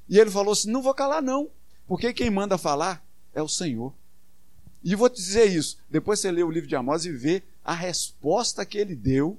E 0.06 0.18
ele 0.18 0.30
falou 0.30 0.52
assim: 0.52 0.70
não 0.70 0.82
vou 0.82 0.92
calar 0.92 1.22
não, 1.22 1.48
porque 1.86 2.12
quem 2.12 2.28
manda 2.28 2.58
falar 2.58 3.02
é 3.34 3.40
o 3.40 3.48
Senhor. 3.48 3.94
E 4.88 4.94
vou 4.94 5.10
te 5.10 5.16
dizer 5.16 5.44
isso, 5.44 5.76
depois 5.90 6.18
você 6.18 6.32
lê 6.32 6.42
o 6.42 6.50
livro 6.50 6.66
de 6.66 6.74
Amós 6.74 7.04
e 7.04 7.12
vê 7.12 7.42
a 7.62 7.74
resposta 7.74 8.64
que 8.64 8.78
ele 8.78 8.96
deu, 8.96 9.38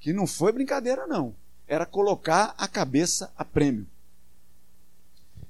que 0.00 0.12
não 0.12 0.26
foi 0.26 0.50
brincadeira 0.50 1.06
não, 1.06 1.36
era 1.68 1.86
colocar 1.86 2.52
a 2.58 2.66
cabeça 2.66 3.32
a 3.36 3.44
prêmio. 3.44 3.86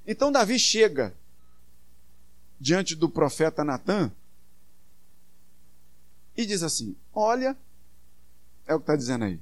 Então 0.06 0.30
Davi 0.30 0.58
chega 0.58 1.16
diante 2.60 2.94
do 2.94 3.08
profeta 3.08 3.64
Natan 3.64 4.12
e 6.36 6.44
diz 6.44 6.62
assim: 6.62 6.94
Olha, 7.14 7.56
é 8.66 8.74
o 8.74 8.78
que 8.78 8.82
está 8.82 8.96
dizendo 8.96 9.24
aí. 9.24 9.40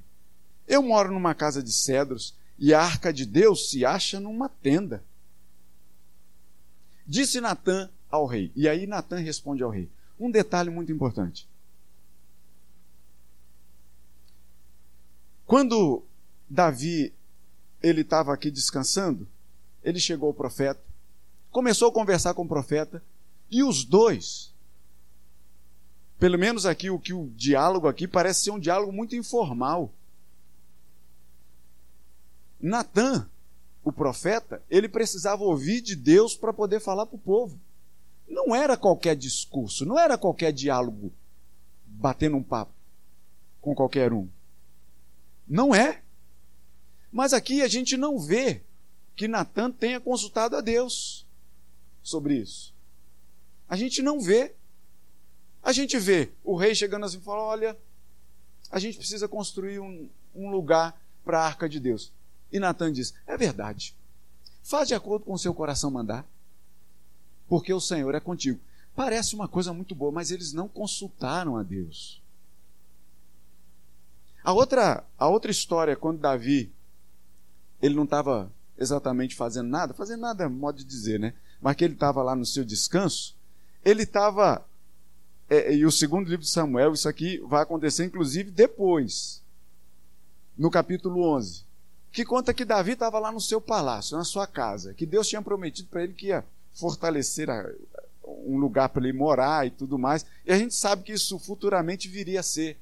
Eu 0.65 0.81
moro 0.81 1.11
numa 1.11 1.35
casa 1.35 1.61
de 1.61 1.73
cedros 1.73 2.33
e 2.57 2.73
a 2.73 2.81
arca 2.81 3.11
de 3.11 3.25
Deus 3.25 3.69
se 3.69 3.85
acha 3.85 4.21
numa 4.21 4.47
tenda. 4.47 5.03
Disse 7.05 7.41
Natan 7.41 7.89
ao 8.09 8.25
rei. 8.25 8.51
E 8.55 8.67
aí 8.67 8.87
Natan 8.87 9.19
responde 9.19 9.63
ao 9.63 9.69
rei. 9.69 9.89
Um 10.19 10.31
detalhe 10.31 10.69
muito 10.69 10.91
importante. 10.91 11.47
Quando 15.45 16.03
Davi 16.49 17.13
ele 17.81 18.01
estava 18.01 18.33
aqui 18.33 18.49
descansando, 18.49 19.27
ele 19.83 19.99
chegou 19.99 20.27
ao 20.27 20.33
profeta, 20.33 20.81
começou 21.51 21.89
a 21.89 21.93
conversar 21.93 22.33
com 22.33 22.43
o 22.43 22.47
profeta, 22.47 23.01
e 23.49 23.63
os 23.63 23.85
dois, 23.85 24.53
pelo 26.17 26.39
menos 26.39 26.65
aqui 26.65 26.89
o 26.89 26.99
que 26.99 27.13
o 27.13 27.29
diálogo 27.35 27.87
aqui 27.87 28.07
parece 28.07 28.45
ser 28.45 28.51
um 28.51 28.59
diálogo 28.59 28.91
muito 28.91 29.15
informal. 29.15 29.93
Natan, 32.59 33.29
o 33.83 33.91
profeta, 33.91 34.63
ele 34.67 34.89
precisava 34.89 35.43
ouvir 35.43 35.81
de 35.81 35.95
Deus 35.95 36.35
para 36.35 36.51
poder 36.51 36.79
falar 36.79 37.05
para 37.05 37.15
o 37.15 37.19
povo. 37.19 37.59
Não 38.27 38.55
era 38.55 38.75
qualquer 38.75 39.15
discurso, 39.15 39.85
não 39.85 39.99
era 39.99 40.17
qualquer 40.17 40.51
diálogo 40.51 41.11
batendo 41.85 42.37
um 42.37 42.43
papo 42.43 42.73
com 43.61 43.73
qualquer 43.73 44.13
um. 44.13 44.27
Não 45.47 45.73
é. 45.73 46.01
Mas 47.11 47.33
aqui 47.33 47.61
a 47.61 47.67
gente 47.67 47.95
não 47.95 48.19
vê 48.19 48.61
que 49.15 49.27
Natan 49.27 49.71
tenha 49.71 49.99
consultado 49.99 50.55
a 50.55 50.61
Deus 50.61 51.25
sobre 52.03 52.35
isso. 52.35 52.73
A 53.67 53.75
gente 53.75 54.01
não 54.01 54.19
vê. 54.19 54.53
A 55.63 55.71
gente 55.71 55.97
vê 55.97 56.29
o 56.43 56.55
rei 56.55 56.75
chegando 56.75 57.05
assim 57.05 57.17
e 57.17 57.21
fala: 57.21 57.41
olha, 57.41 57.77
a 58.69 58.79
gente 58.79 58.97
precisa 58.97 59.27
construir 59.27 59.79
um, 59.79 60.09
um 60.35 60.49
lugar 60.49 60.99
para 61.23 61.39
a 61.39 61.45
arca 61.45 61.67
de 61.67 61.79
Deus. 61.79 62.11
E 62.51 62.59
Natan 62.59 62.91
diz: 62.91 63.13
é 63.25 63.37
verdade. 63.37 63.95
Faz 64.63 64.87
de 64.87 64.95
acordo 64.95 65.25
com 65.25 65.33
o 65.33 65.39
seu 65.39 65.53
coração 65.53 65.89
mandar, 65.89 66.25
porque 67.47 67.73
o 67.73 67.81
Senhor 67.81 68.13
é 68.15 68.19
contigo. 68.19 68.59
Parece 68.95 69.35
uma 69.35 69.47
coisa 69.47 69.73
muito 69.73 69.93
boa, 69.93 70.11
mas 70.11 70.31
eles 70.31 70.53
não 70.53 70.67
consultaram 70.67 71.57
a 71.57 71.63
Deus. 71.63 72.21
A 74.43 74.53
outra, 74.53 75.03
a 75.17 75.27
outra 75.27 75.51
história, 75.51 75.95
quando 75.95 76.19
Davi 76.19 76.71
ele 77.81 77.95
não 77.95 78.03
estava 78.03 78.51
exatamente 78.77 79.35
fazendo 79.35 79.69
nada, 79.69 79.93
fazendo 79.93 80.21
nada 80.21 80.43
é 80.43 80.47
modo 80.47 80.77
de 80.77 80.83
dizer, 80.83 81.19
né? 81.19 81.33
Mas 81.61 81.75
que 81.75 81.83
ele 81.83 81.93
estava 81.93 82.21
lá 82.21 82.35
no 82.35 82.45
seu 82.45 82.63
descanso, 82.63 83.35
ele 83.83 84.03
estava. 84.03 84.65
É, 85.49 85.73
e 85.75 85.85
o 85.85 85.91
segundo 85.91 86.27
livro 86.27 86.43
de 86.43 86.49
Samuel, 86.49 86.93
isso 86.93 87.07
aqui 87.07 87.37
vai 87.45 87.61
acontecer 87.61 88.05
inclusive 88.05 88.49
depois, 88.49 89.43
no 90.57 90.71
capítulo 90.71 91.21
11, 91.35 91.63
que 92.11 92.25
conta 92.25 92.53
que 92.53 92.65
Davi 92.65 92.93
estava 92.93 93.19
lá 93.19 93.31
no 93.31 93.41
seu 93.41 93.61
palácio, 93.61 94.17
na 94.17 94.23
sua 94.23 94.47
casa, 94.47 94.93
que 94.93 95.05
Deus 95.05 95.27
tinha 95.27 95.41
prometido 95.41 95.87
para 95.89 96.03
ele 96.03 96.13
que 96.13 96.27
ia 96.27 96.43
fortalecer 96.75 97.49
a, 97.49 97.67
um 98.23 98.57
lugar 98.57 98.89
para 98.89 99.03
ele 99.03 99.17
morar 99.17 99.65
e 99.65 99.71
tudo 99.71 99.97
mais. 99.97 100.25
E 100.45 100.51
a 100.51 100.57
gente 100.57 100.75
sabe 100.75 101.03
que 101.03 101.13
isso 101.13 101.39
futuramente 101.39 102.07
viria 102.07 102.41
a 102.41 102.43
ser 102.43 102.77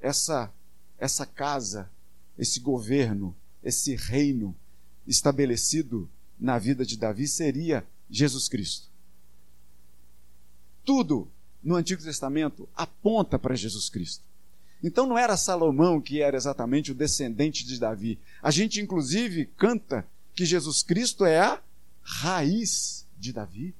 essa, 0.00 0.52
essa 0.98 1.26
casa, 1.26 1.90
esse 2.38 2.60
governo, 2.60 3.34
esse 3.62 3.96
reino 3.96 4.54
estabelecido 5.06 6.08
na 6.38 6.58
vida 6.58 6.84
de 6.84 6.96
Davi 6.96 7.26
seria 7.26 7.84
Jesus 8.08 8.48
Cristo. 8.48 8.88
Tudo 10.84 11.28
no 11.62 11.76
Antigo 11.76 12.02
Testamento 12.02 12.68
aponta 12.74 13.38
para 13.38 13.54
Jesus 13.54 13.88
Cristo. 13.88 14.24
Então 14.82 15.06
não 15.06 15.18
era 15.18 15.36
Salomão 15.36 16.00
que 16.00 16.22
era 16.22 16.36
exatamente 16.36 16.90
o 16.92 16.94
descendente 16.94 17.66
de 17.66 17.78
Davi. 17.78 18.18
A 18.42 18.50
gente, 18.50 18.80
inclusive, 18.80 19.46
canta 19.56 20.06
que 20.34 20.46
Jesus 20.46 20.82
Cristo 20.82 21.26
é 21.26 21.38
a 21.38 21.60
raiz 22.00 22.99
de 23.20 23.32
Davi. 23.32 23.74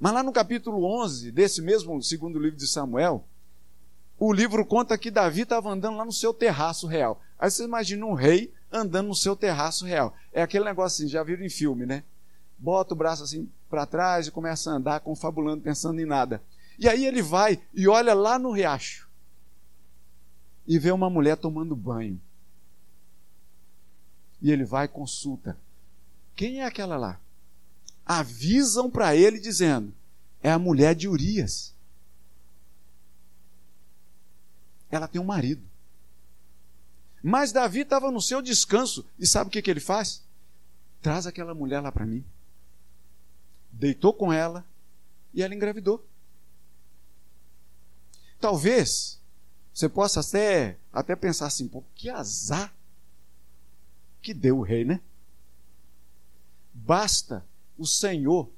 Mas 0.00 0.14
lá 0.14 0.22
no 0.22 0.32
capítulo 0.32 0.84
11 0.84 1.30
desse 1.30 1.60
mesmo 1.60 2.02
segundo 2.02 2.38
livro 2.38 2.56
de 2.56 2.66
Samuel, 2.66 3.24
o 4.18 4.32
livro 4.32 4.64
conta 4.64 4.96
que 4.96 5.10
Davi 5.10 5.42
estava 5.42 5.70
andando 5.70 5.96
lá 5.96 6.04
no 6.04 6.12
seu 6.12 6.32
terraço 6.32 6.86
real. 6.86 7.20
Aí 7.38 7.50
você 7.50 7.64
imagina 7.64 8.06
um 8.06 8.14
rei 8.14 8.52
andando 8.72 9.08
no 9.08 9.14
seu 9.14 9.36
terraço 9.36 9.84
real. 9.84 10.16
É 10.32 10.42
aquele 10.42 10.64
negócio 10.64 11.04
assim, 11.04 11.10
já 11.10 11.22
viram 11.22 11.44
em 11.44 11.50
filme, 11.50 11.84
né? 11.84 12.02
Bota 12.58 12.94
o 12.94 12.96
braço 12.96 13.22
assim 13.22 13.48
para 13.68 13.86
trás 13.86 14.26
e 14.26 14.32
começa 14.32 14.70
a 14.70 14.74
andar 14.74 15.00
confabulando, 15.00 15.62
pensando 15.62 16.00
em 16.00 16.06
nada. 16.06 16.42
E 16.78 16.88
aí 16.88 17.04
ele 17.04 17.22
vai 17.22 17.60
e 17.74 17.86
olha 17.86 18.14
lá 18.14 18.38
no 18.38 18.50
riacho 18.50 19.08
e 20.66 20.78
vê 20.78 20.90
uma 20.90 21.10
mulher 21.10 21.36
tomando 21.36 21.76
banho. 21.76 22.20
E 24.40 24.50
ele 24.50 24.64
vai 24.64 24.86
e 24.86 24.88
consulta. 24.88 25.56
Quem 26.34 26.60
é 26.60 26.64
aquela 26.64 26.96
lá? 26.96 27.20
Avisam 28.08 28.90
para 28.90 29.14
ele 29.14 29.38
dizendo: 29.38 29.92
é 30.42 30.50
a 30.50 30.58
mulher 30.58 30.94
de 30.94 31.06
Urias. 31.06 31.74
Ela 34.90 35.06
tem 35.06 35.20
um 35.20 35.24
marido. 35.24 35.62
Mas 37.22 37.52
Davi 37.52 37.80
estava 37.80 38.10
no 38.10 38.22
seu 38.22 38.40
descanso 38.40 39.04
e 39.18 39.26
sabe 39.26 39.48
o 39.48 39.50
que, 39.50 39.60
que 39.60 39.70
ele 39.70 39.80
faz? 39.80 40.22
Traz 41.02 41.26
aquela 41.26 41.54
mulher 41.54 41.80
lá 41.80 41.92
para 41.92 42.06
mim. 42.06 42.24
Deitou 43.70 44.14
com 44.14 44.32
ela 44.32 44.64
e 45.34 45.42
ela 45.42 45.54
engravidou. 45.54 46.02
Talvez 48.40 49.20
você 49.74 49.88
possa 49.88 50.20
até, 50.20 50.78
até 50.92 51.14
pensar 51.14 51.46
assim, 51.46 51.68
pô, 51.68 51.84
que 51.94 52.08
azar 52.08 52.72
que 54.22 54.32
deu 54.32 54.58
o 54.58 54.62
rei, 54.62 54.84
né? 54.84 55.00
Basta 56.72 57.44
o 57.78 57.86
Senhor 57.86 58.50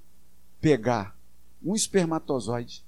pegar 0.61 1.16
um 1.62 1.74
espermatozoide 1.74 2.83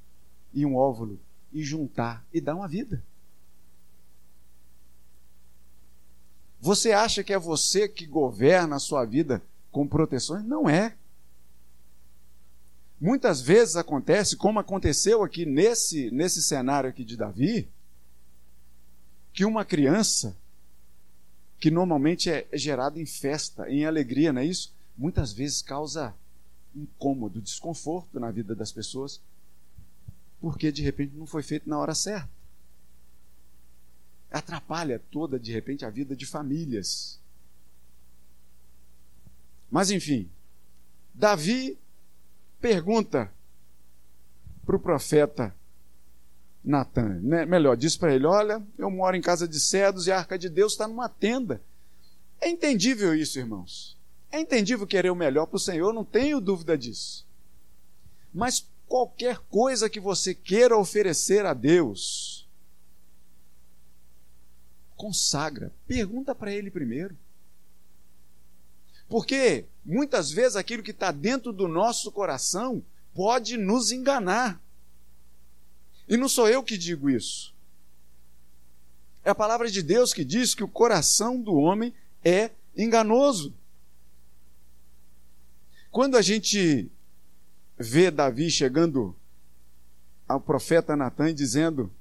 e 0.53 0.65
um 0.65 0.75
óvulo 0.75 1.21
e 1.53 1.63
juntar 1.63 2.25
e 2.33 2.41
dar 2.41 2.57
uma 2.57 2.67
vida. 2.67 3.03
Você 6.61 6.93
acha 6.93 7.23
que 7.23 7.33
é 7.33 7.39
você 7.39 7.89
que 7.89 8.07
governa 8.07 8.77
a 8.77 8.81
sua 8.81 9.05
vida 9.05 9.43
com 9.71 9.87
proteções? 9.87 10.45
Não 10.45 10.71
é. 10.71 10.97
Muitas 13.01 13.41
vezes 13.41 13.75
acontece, 13.75 14.37
como 14.37 14.61
aconteceu 14.61 15.25
aqui 15.25 15.45
nesse, 15.45 16.09
nesse 16.13 16.41
cenário 16.41 16.89
aqui 16.89 17.05
de 17.05 17.17
Davi, 17.17 17.69
que 19.33 19.45
uma 19.45 19.65
criança, 19.65 20.37
que 21.59 21.69
normalmente 21.69 22.31
é 22.31 22.47
gerada 22.53 23.01
em 23.01 23.07
festa, 23.07 23.69
em 23.69 23.85
alegria, 23.85 24.33
não 24.33 24.41
é 24.41 24.47
isso? 24.47 24.73
Muitas 24.97 25.33
vezes 25.33 25.63
causa 25.63 26.15
incômodo, 26.75 27.41
desconforto 27.41 28.19
na 28.19 28.31
vida 28.31 28.55
das 28.55 28.73
pessoas, 28.73 29.21
porque 30.41 30.73
de 30.73 30.83
repente 30.83 31.15
não 31.15 31.27
foi 31.27 31.43
feito 31.43 31.69
na 31.69 31.79
hora 31.79 31.95
certa 31.95 32.43
atrapalha 34.33 34.99
toda, 35.11 35.39
de 35.39 35.53
repente, 35.53 35.85
a 35.85 35.91
vida 35.91 36.17
de 36.17 36.25
famílias. 36.25 37.21
Mas, 39.71 39.91
enfim, 39.91 40.29
Davi 41.15 41.79
pergunta 42.61 43.33
para 44.65 44.77
o 44.77 44.81
profeta 44.81 45.55
Natan, 46.65 47.21
né? 47.21 47.45
melhor, 47.45 47.77
diz 47.77 47.97
para 47.97 48.15
ele: 48.15 48.27
Olha, 48.27 48.63
eu 48.79 48.91
moro 48.91 49.17
em 49.17 49.21
casa 49.21 49.47
de 49.47 49.59
cedros 49.61 50.07
e 50.07 50.13
a 50.13 50.19
arca 50.19 50.39
de 50.39 50.49
Deus 50.49 50.73
está 50.73 50.87
numa 50.87 51.09
tenda. 51.09 51.61
É 52.41 52.49
entendível 52.49 53.15
isso, 53.15 53.39
irmãos. 53.39 53.97
É 54.33 54.41
entendível 54.41 54.87
querer 54.87 55.11
o 55.11 55.15
melhor 55.15 55.45
para 55.45 55.57
o 55.57 55.61
Senhor, 55.61 55.93
não 55.93 56.05
tenho 56.05 56.41
dúvida 56.41 56.77
disso. 56.77 57.27
Mas 58.33 58.67
qualquer 58.89 59.39
coisa 59.51 59.91
que 59.91 60.01
você 60.01 60.35
queira 60.35 60.77
oferecer 60.77 61.45
a 61.45 61.53
Deus, 61.53 62.49
consagra, 64.97 65.71
pergunta 65.87 66.35
para 66.35 66.51
Ele 66.51 66.71
primeiro. 66.71 67.15
Porque 69.07 69.67
muitas 69.85 70.31
vezes 70.31 70.57
aquilo 70.57 70.83
que 70.83 70.93
está 70.93 71.13
dentro 71.13 71.53
do 71.53 71.69
nosso 71.69 72.11
coração 72.11 72.83
pode 73.15 73.59
nos 73.59 73.93
enganar. 73.93 74.59
E 76.09 76.17
não 76.17 76.29
sou 76.29 76.49
eu 76.49 76.63
que 76.63 76.79
digo 76.79 77.11
isso. 77.11 77.53
É 79.23 79.29
a 79.29 79.35
palavra 79.35 79.71
de 79.71 79.83
Deus 79.83 80.15
que 80.15 80.25
diz 80.25 80.55
que 80.55 80.65
o 80.65 80.69
coração 80.69 81.39
do 81.39 81.55
homem 81.55 81.93
é 82.25 82.51
enganoso. 82.75 83.55
Quando 85.93 86.17
a 86.17 86.23
gente 86.23 86.91
vê 87.79 88.11
Davi 88.11 88.51
chegando 88.51 89.15
ao 90.27 90.41
profeta 90.41 90.97
Natan 90.97 91.35
dizendo 91.35 91.93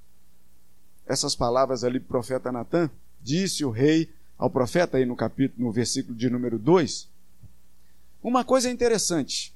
essas 1.05 1.35
palavras 1.35 1.83
ali, 1.83 1.99
profeta 1.99 2.53
Natan, 2.53 2.89
disse 3.19 3.65
o 3.65 3.69
rei 3.69 4.09
ao 4.37 4.49
profeta 4.49 4.95
aí 4.95 5.05
no 5.05 5.13
capítulo, 5.13 5.65
no 5.65 5.73
versículo 5.73 6.15
de 6.17 6.29
número 6.29 6.57
2, 6.57 7.09
uma 8.23 8.45
coisa 8.45 8.71
interessante. 8.71 9.53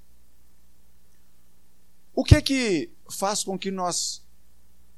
O 2.14 2.22
que 2.22 2.36
é 2.36 2.42
que 2.42 2.90
faz 3.10 3.42
com 3.42 3.58
que 3.58 3.72
nós 3.72 4.22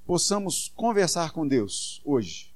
possamos 0.03 0.73
conversar 0.75 1.31
com 1.31 1.47
Deus 1.47 2.01
hoje? 2.03 2.51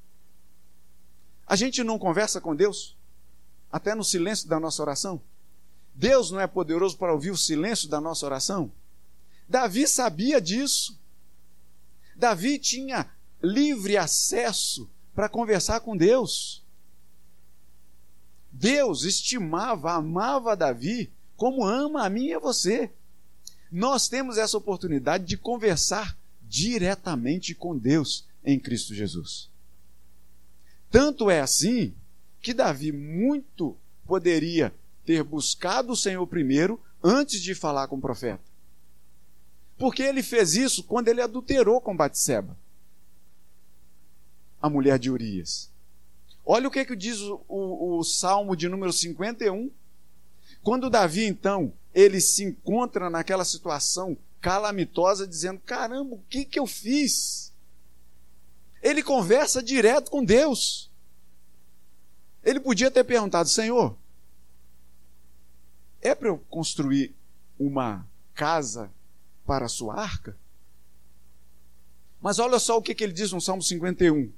A 1.45 1.55
gente 1.55 1.83
não 1.83 1.99
conversa 1.99 2.41
com 2.41 2.55
Deus 2.55 2.97
até 3.71 3.93
no 3.93 4.03
silêncio 4.03 4.49
da 4.49 4.59
nossa 4.59 4.81
oração? 4.81 5.21
Deus 5.93 6.31
não 6.31 6.39
é 6.39 6.47
poderoso 6.47 6.97
para 6.97 7.13
ouvir 7.13 7.31
o 7.31 7.37
silêncio 7.37 7.89
da 7.89 7.99
nossa 7.99 8.25
oração? 8.25 8.71
Davi 9.47 9.87
sabia 9.87 10.39
disso. 10.39 10.97
Davi 12.15 12.57
tinha 12.57 13.09
livre 13.41 13.97
acesso 13.97 14.89
para 15.13 15.27
conversar 15.27 15.81
com 15.81 15.97
Deus. 15.97 16.63
Deus 18.51 19.03
estimava, 19.03 19.93
amava 19.93 20.55
Davi 20.55 21.11
como 21.35 21.65
ama 21.65 22.05
a 22.05 22.09
mim 22.09 22.27
e 22.27 22.33
a 22.33 22.39
você. 22.39 22.91
Nós 23.71 24.07
temos 24.07 24.37
essa 24.37 24.57
oportunidade 24.57 25.25
de 25.25 25.37
conversar 25.37 26.17
diretamente 26.43 27.55
com 27.55 27.77
Deus 27.77 28.25
em 28.43 28.59
Cristo 28.59 28.93
Jesus. 28.93 29.49
Tanto 30.89 31.29
é 31.29 31.39
assim 31.39 31.93
que 32.41 32.53
Davi 32.53 32.91
muito 32.91 33.77
poderia 34.05 34.73
ter 35.05 35.23
buscado 35.23 35.93
o 35.93 35.97
Senhor 35.97 36.25
primeiro 36.27 36.79
antes 37.03 37.41
de 37.41 37.55
falar 37.55 37.87
com 37.87 37.95
o 37.97 38.01
profeta. 38.01 38.43
Porque 39.77 40.03
ele 40.03 40.21
fez 40.21 40.55
isso 40.55 40.83
quando 40.83 41.07
ele 41.07 41.21
adulterou 41.21 41.81
com 41.81 41.95
Batseba, 41.95 42.55
a 44.61 44.69
mulher 44.69 44.99
de 44.99 45.09
Urias. 45.09 45.71
Olha 46.45 46.67
o 46.67 46.71
que, 46.71 46.85
que 46.85 46.95
diz 46.95 47.19
o, 47.19 47.41
o, 47.47 47.99
o 47.99 48.03
Salmo 48.03 48.55
de 48.55 48.69
número 48.69 48.93
51. 48.93 49.71
Quando 50.61 50.89
Davi, 50.89 51.25
então, 51.25 51.73
ele 51.93 52.21
se 52.21 52.43
encontra 52.43 53.09
naquela 53.09 53.43
situação 53.43 54.17
calamitosa, 54.39 55.27
dizendo: 55.27 55.59
Caramba, 55.59 56.15
o 56.15 56.23
que, 56.29 56.45
que 56.45 56.59
eu 56.59 56.67
fiz? 56.67 57.51
Ele 58.81 59.03
conversa 59.03 59.61
direto 59.61 60.09
com 60.09 60.23
Deus. 60.23 60.91
Ele 62.43 62.59
podia 62.59 62.89
ter 62.89 63.03
perguntado: 63.03 63.49
Senhor, 63.49 63.95
é 66.01 66.15
para 66.15 66.29
eu 66.29 66.37
construir 66.49 67.13
uma 67.59 68.05
casa 68.33 68.91
para 69.45 69.65
a 69.65 69.69
sua 69.69 69.99
arca? 69.99 70.35
Mas 72.21 72.39
olha 72.39 72.59
só 72.59 72.77
o 72.77 72.81
que, 72.81 72.93
que 72.93 73.03
ele 73.03 73.13
diz 73.13 73.31
no 73.31 73.41
Salmo 73.41 73.63
51, 73.63 74.31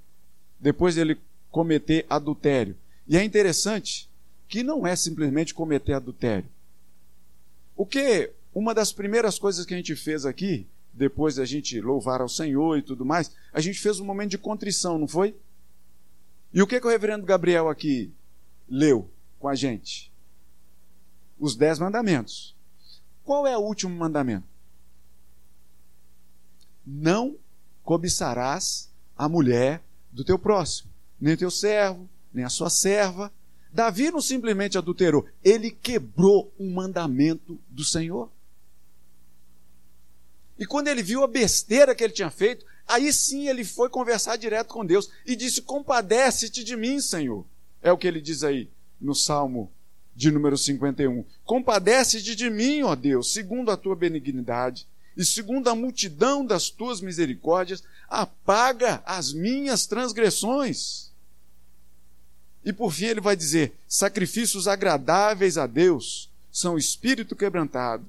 depois 0.59 0.95
dele 0.95 1.19
cometer 1.51 2.05
adultério. 2.09 2.75
E 3.07 3.17
é 3.17 3.23
interessante 3.23 4.09
que 4.47 4.63
não 4.63 4.87
é 4.87 4.95
simplesmente 4.95 5.53
cometer 5.53 5.93
adultério. 5.93 6.47
O 7.75 7.85
que 7.85 8.31
uma 8.53 8.73
das 8.73 8.93
primeiras 8.93 9.37
coisas 9.39 9.65
que 9.65 9.73
a 9.73 9.77
gente 9.77 9.95
fez 9.95 10.25
aqui, 10.25 10.65
depois 10.93 11.35
da 11.35 11.45
gente 11.45 11.81
louvar 11.81 12.21
ao 12.21 12.29
Senhor 12.29 12.77
e 12.77 12.81
tudo 12.81 13.03
mais, 13.03 13.31
a 13.51 13.59
gente 13.59 13.79
fez 13.79 13.99
um 13.99 14.05
momento 14.05 14.31
de 14.31 14.37
contrição, 14.37 14.97
não 14.97 15.07
foi? 15.07 15.35
E 16.53 16.61
o 16.61 16.67
que, 16.67 16.79
que 16.79 16.85
o 16.85 16.89
reverendo 16.89 17.25
Gabriel 17.25 17.67
aqui 17.67 18.11
leu 18.69 19.09
com 19.39 19.47
a 19.49 19.55
gente? 19.55 20.12
Os 21.39 21.55
dez 21.55 21.79
mandamentos. 21.79 22.55
Qual 23.23 23.47
é 23.47 23.57
o 23.57 23.61
último 23.61 23.95
mandamento? 23.95 24.47
Não 26.85 27.37
cobiçarás 27.83 28.89
a 29.17 29.29
mulher 29.29 29.81
do 30.11 30.23
teu 30.23 30.37
próximo, 30.37 30.89
nem 31.19 31.37
teu 31.37 31.49
servo, 31.49 32.09
nem 32.33 32.43
a 32.43 32.49
sua 32.49 32.69
serva. 32.69 33.31
Davi 33.71 34.11
não 34.11 34.21
simplesmente 34.21 34.77
adulterou, 34.77 35.25
ele 35.43 35.71
quebrou 35.71 36.53
um 36.59 36.71
mandamento 36.71 37.59
do 37.69 37.83
Senhor. 37.83 38.29
E 40.59 40.65
quando 40.65 40.87
ele 40.87 41.01
viu 41.01 41.23
a 41.23 41.27
besteira 41.27 41.95
que 41.95 42.03
ele 42.03 42.13
tinha 42.13 42.29
feito, 42.29 42.65
aí 42.87 43.11
sim 43.11 43.47
ele 43.47 43.63
foi 43.63 43.89
conversar 43.89 44.35
direto 44.35 44.67
com 44.73 44.85
Deus 44.85 45.09
e 45.25 45.35
disse: 45.35 45.61
Compadece-te 45.61 46.63
de 46.63 46.75
mim, 46.75 46.99
Senhor. 46.99 47.45
É 47.81 47.91
o 47.91 47.97
que 47.97 48.07
ele 48.07 48.21
diz 48.21 48.43
aí 48.43 48.69
no 49.01 49.15
Salmo 49.15 49.71
de 50.15 50.31
número 50.31 50.57
51. 50.57 51.23
Compadece-te 51.45 52.35
de 52.35 52.49
mim, 52.49 52.83
ó 52.83 52.95
Deus, 52.95 53.33
segundo 53.33 53.71
a 53.71 53.77
tua 53.77 53.95
benignidade 53.95 54.87
e 55.15 55.23
segundo 55.23 55.69
a 55.69 55.75
multidão 55.75 56.45
das 56.45 56.69
tuas 56.69 57.01
misericórdias, 57.01 57.83
apaga 58.09 59.01
as 59.05 59.33
minhas 59.33 59.85
transgressões. 59.85 61.11
E 62.65 62.71
por 62.71 62.91
fim 62.91 63.05
ele 63.05 63.21
vai 63.21 63.35
dizer: 63.35 63.73
sacrifícios 63.87 64.67
agradáveis 64.67 65.57
a 65.57 65.67
Deus 65.67 66.29
são 66.51 66.77
espírito 66.77 67.35
quebrantado, 67.35 68.05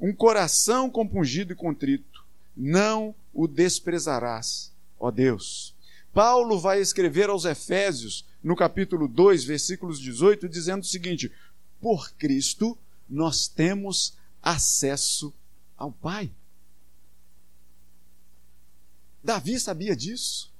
um 0.00 0.12
coração 0.12 0.90
compungido 0.90 1.52
e 1.52 1.56
contrito. 1.56 2.24
Não 2.56 3.14
o 3.34 3.46
desprezarás, 3.46 4.72
ó 4.98 5.10
Deus. 5.10 5.74
Paulo 6.12 6.58
vai 6.58 6.80
escrever 6.80 7.28
aos 7.28 7.44
Efésios, 7.44 8.24
no 8.42 8.56
capítulo 8.56 9.06
2, 9.06 9.44
versículos 9.44 10.00
18, 10.00 10.48
dizendo 10.48 10.82
o 10.82 10.86
seguinte: 10.86 11.30
Por 11.86 12.10
Cristo 12.14 12.76
nós 13.08 13.46
temos 13.46 14.14
acesso 14.42 15.32
ao 15.76 15.92
Pai. 15.92 16.34
Davi 19.22 19.60
sabia 19.60 19.94
disso. 19.94 20.52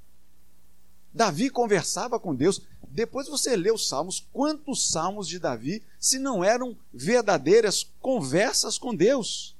Davi 1.12 1.50
conversava 1.50 2.20
com 2.20 2.32
Deus. 2.32 2.62
Depois 2.86 3.26
você 3.26 3.56
lê 3.56 3.72
os 3.72 3.88
salmos, 3.88 4.24
quantos 4.32 4.86
salmos 4.86 5.26
de 5.26 5.40
Davi 5.40 5.82
se 5.98 6.20
não 6.20 6.44
eram 6.44 6.78
verdadeiras 6.94 7.82
conversas 8.00 8.78
com 8.78 8.94
Deus? 8.94 9.56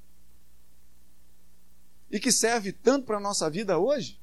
E 2.09 2.21
que 2.21 2.31
serve 2.31 2.71
tanto 2.71 3.07
para 3.07 3.17
a 3.17 3.21
nossa 3.21 3.51
vida 3.51 3.77
hoje? 3.77 4.21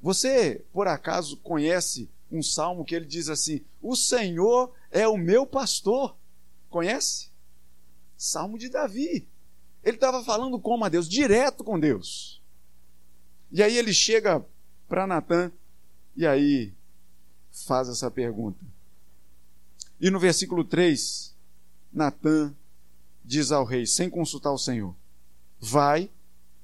Você, 0.00 0.64
por 0.72 0.86
acaso, 0.86 1.36
conhece 1.38 2.08
um 2.30 2.44
salmo 2.44 2.84
que 2.84 2.94
ele 2.94 3.06
diz 3.06 3.28
assim: 3.28 3.60
O 3.82 3.96
Senhor 3.96 4.72
é 4.92 5.08
o 5.08 5.16
meu 5.16 5.46
pastor? 5.46 6.16
Conhece? 6.68 7.30
Salmo 8.16 8.58
de 8.58 8.68
Davi. 8.68 9.26
Ele 9.82 9.96
estava 9.96 10.22
falando 10.22 10.60
como 10.60 10.84
a 10.84 10.88
Deus, 10.88 11.08
direto 11.08 11.64
com 11.64 11.80
Deus. 11.80 12.40
E 13.50 13.62
aí 13.62 13.76
ele 13.76 13.92
chega 13.92 14.44
para 14.88 15.06
Natan 15.06 15.50
e 16.14 16.26
aí 16.26 16.72
faz 17.50 17.88
essa 17.88 18.10
pergunta. 18.10 18.64
E 20.00 20.10
no 20.10 20.20
versículo 20.20 20.62
3, 20.62 21.34
Natan 21.92 22.54
diz 23.24 23.50
ao 23.50 23.64
rei, 23.64 23.86
sem 23.86 24.08
consultar 24.08 24.52
o 24.52 24.58
Senhor: 24.58 24.94
Vai 25.58 26.10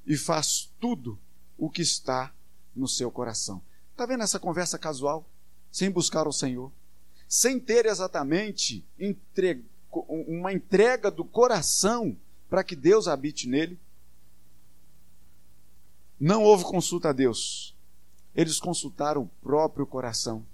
e 0.06 0.16
faz 0.16 0.72
tudo 0.78 1.18
o 1.56 1.68
que 1.68 1.82
está 1.82 2.32
no 2.74 2.86
seu 2.86 3.10
coração. 3.10 3.62
Está 3.92 4.06
vendo 4.06 4.22
essa 4.22 4.38
conversa 4.38 4.78
casual? 4.78 5.28
Sem 5.72 5.90
buscar 5.90 6.26
o 6.28 6.32
Senhor? 6.32 6.72
Sem 7.28 7.60
ter 7.60 7.84
exatamente 7.84 8.84
uma 9.92 10.52
entrega 10.52 11.10
do 11.10 11.24
coração 11.24 12.16
para 12.48 12.64
que 12.64 12.74
Deus 12.74 13.06
habite 13.06 13.46
nele? 13.46 13.78
Não 16.18 16.42
houve 16.42 16.64
consulta 16.64 17.10
a 17.10 17.12
Deus. 17.12 17.76
Eles 18.34 18.58
consultaram 18.58 19.22
o 19.22 19.30
próprio 19.42 19.86
coração. 19.86 20.44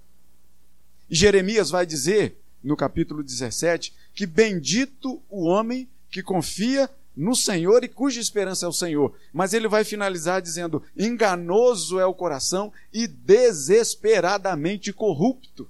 E 1.08 1.14
Jeremias 1.14 1.70
vai 1.70 1.86
dizer, 1.86 2.36
no 2.62 2.76
capítulo 2.76 3.22
17, 3.22 3.94
que 4.12 4.26
bendito 4.26 5.22
o 5.30 5.44
homem 5.44 5.88
que 6.10 6.22
confia 6.22 6.90
no 7.16 7.36
Senhor 7.36 7.84
e 7.84 7.88
cuja 7.88 8.20
esperança 8.20 8.66
é 8.66 8.68
o 8.68 8.72
Senhor. 8.72 9.14
Mas 9.32 9.54
ele 9.54 9.68
vai 9.68 9.84
finalizar 9.84 10.42
dizendo: 10.42 10.82
enganoso 10.96 12.00
é 12.00 12.06
o 12.06 12.14
coração 12.14 12.72
e 12.92 13.06
desesperadamente 13.06 14.92
corrupto. 14.92 15.68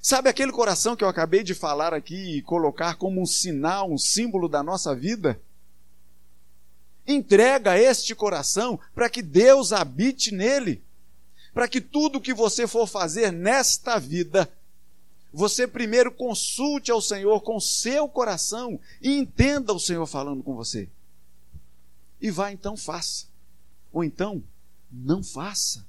Sabe 0.00 0.28
aquele 0.28 0.52
coração 0.52 0.94
que 0.94 1.02
eu 1.02 1.08
acabei 1.08 1.42
de 1.42 1.54
falar 1.54 1.92
aqui 1.92 2.38
e 2.38 2.42
colocar 2.42 2.94
como 2.94 3.20
um 3.20 3.26
sinal, 3.26 3.90
um 3.90 3.98
símbolo 3.98 4.48
da 4.48 4.62
nossa 4.62 4.94
vida? 4.94 5.40
Entrega 7.06 7.78
este 7.78 8.14
coração 8.14 8.78
para 8.94 9.08
que 9.08 9.22
Deus 9.22 9.72
habite 9.72 10.32
nele, 10.32 10.82
para 11.52 11.66
que 11.66 11.80
tudo 11.80 12.20
que 12.20 12.32
você 12.32 12.66
for 12.66 12.86
fazer 12.86 13.32
nesta 13.32 13.98
vida, 13.98 14.50
você 15.32 15.66
primeiro 15.66 16.12
consulte 16.12 16.90
ao 16.90 17.00
Senhor 17.00 17.40
com 17.40 17.58
seu 17.58 18.08
coração 18.08 18.78
e 19.02 19.16
entenda 19.16 19.72
o 19.72 19.80
Senhor 19.80 20.06
falando 20.06 20.42
com 20.42 20.54
você. 20.54 20.88
E 22.20 22.30
vá 22.30 22.52
então 22.52 22.76
faça. 22.76 23.26
Ou 23.92 24.04
então, 24.04 24.42
não 24.90 25.22
faça. 25.22 25.86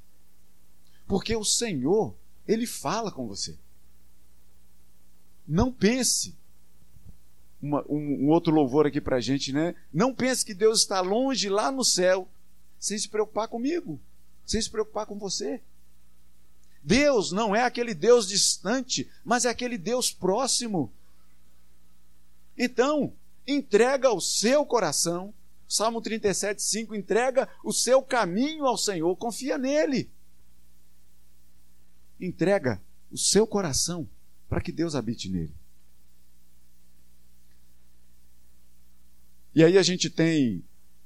Porque 1.08 1.36
o 1.36 1.44
Senhor, 1.44 2.16
Ele 2.48 2.66
fala 2.66 3.12
com 3.12 3.28
você. 3.28 3.58
Não 5.50 5.72
pense. 5.72 6.38
Uma, 7.60 7.84
um, 7.90 8.26
um, 8.26 8.30
outro 8.30 8.54
louvor 8.54 8.86
aqui 8.86 9.02
para 9.02 9.18
a 9.18 9.20
gente, 9.20 9.52
né? 9.52 9.76
Não 9.92 10.14
pense 10.14 10.46
que 10.46 10.54
Deus 10.54 10.82
está 10.82 11.02
longe 11.02 11.50
lá 11.50 11.72
no 11.72 11.84
céu, 11.84 12.30
sem 12.80 13.00
se 13.00 13.10
preocupar 13.10 13.48
comigo, 13.48 14.00
sem 14.46 14.62
se 14.62 14.70
preocupar 14.70 15.08
com 15.08 15.18
você. 15.18 15.60
Deus 16.84 17.32
não 17.32 17.56
é 17.56 17.64
aquele 17.64 17.96
Deus 17.96 18.28
distante, 18.28 19.10
mas 19.26 19.44
é 19.44 19.50
aquele 19.50 19.78
Deus 19.78 20.14
próximo. 20.14 20.94
Então, 22.56 23.12
entrega 23.48 24.12
o 24.14 24.22
seu 24.22 24.64
coração, 24.64 25.34
Salmo 25.68 26.00
37, 26.00 26.62
5, 26.62 26.96
entrega 26.96 27.50
o 27.64 27.74
seu 27.74 28.04
caminho 28.04 28.66
ao 28.66 28.78
Senhor, 28.78 29.16
confia 29.18 29.58
nele. 29.58 30.12
Entrega 32.20 32.80
o 33.12 33.18
seu 33.18 33.48
coração 33.48 34.08
para 34.50 34.60
que 34.60 34.72
Deus 34.72 34.96
habite 34.96 35.30
nele. 35.30 35.54
E 39.54 39.64
aí 39.64 39.78
a 39.78 39.84
gente 39.84 40.10
tem, 40.10 40.64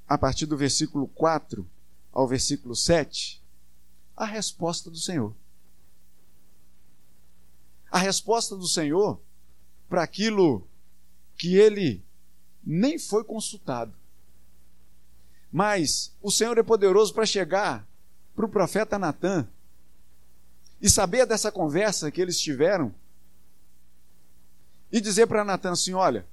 a 0.08 0.18
partir 0.18 0.46
do 0.46 0.56
versículo 0.58 1.08
4 1.10 1.70
ao 2.12 2.28
versículo 2.28 2.76
7, 2.76 3.44
a 4.16 4.26
resposta 4.26 4.90
do 4.90 4.98
Senhor. 4.98 5.36
A 7.92 7.98
resposta 7.98 8.56
do 8.56 8.68
Senhor 8.68 9.20
para 9.90 10.04
aquilo 10.04 10.68
que 11.36 11.56
ele 11.56 12.04
nem 12.64 12.98
foi 12.98 13.24
consultado. 13.24 13.94
Mas 15.52 16.16
o 16.22 16.32
Senhor 16.32 16.58
é 16.58 16.64
poderoso 16.64 17.14
para 17.14 17.26
chegar 17.26 17.88
para 18.36 18.46
o 18.46 18.50
profeta 18.50 18.98
Natan 18.98 19.48
e 20.82 20.90
saber 20.90 21.26
dessa 21.26 21.52
conversa 21.52 22.12
que 22.12 22.22
eles 22.22 22.40
tiveram 22.40 22.94
e 24.94 25.02
dizer 25.02 25.26
para 25.26 25.44
Natan 25.44 25.72
assim: 25.72 25.94
olha, 25.94 26.28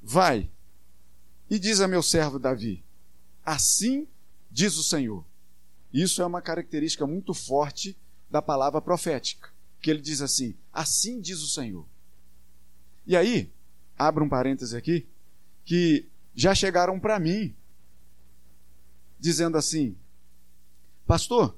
vai 0.00 0.48
e 1.50 1.58
diz 1.58 1.80
a 1.80 1.88
meu 1.88 2.02
servo 2.04 2.38
Davi: 2.38 2.84
assim 3.44 4.06
diz 4.48 4.76
o 4.76 4.84
Senhor. 4.84 5.26
Isso 5.92 6.22
é 6.22 6.26
uma 6.26 6.40
característica 6.40 7.06
muito 7.06 7.34
forte 7.34 7.98
da 8.30 8.40
palavra 8.40 8.80
profética, 8.80 9.50
que 9.80 9.90
ele 9.90 10.00
diz 10.00 10.22
assim: 10.22 10.56
assim 10.72 11.20
diz 11.20 11.42
o 11.42 11.48
Senhor. 11.48 11.84
E 13.04 13.16
aí, 13.16 13.52
abra 13.98 14.22
um 14.22 14.28
parêntese 14.28 14.76
aqui, 14.76 15.08
que 15.64 16.06
já 16.32 16.54
chegaram 16.54 17.00
para 17.00 17.18
mim 17.18 17.56
dizendo 19.18 19.58
assim: 19.58 19.96
Pastor, 21.06 21.57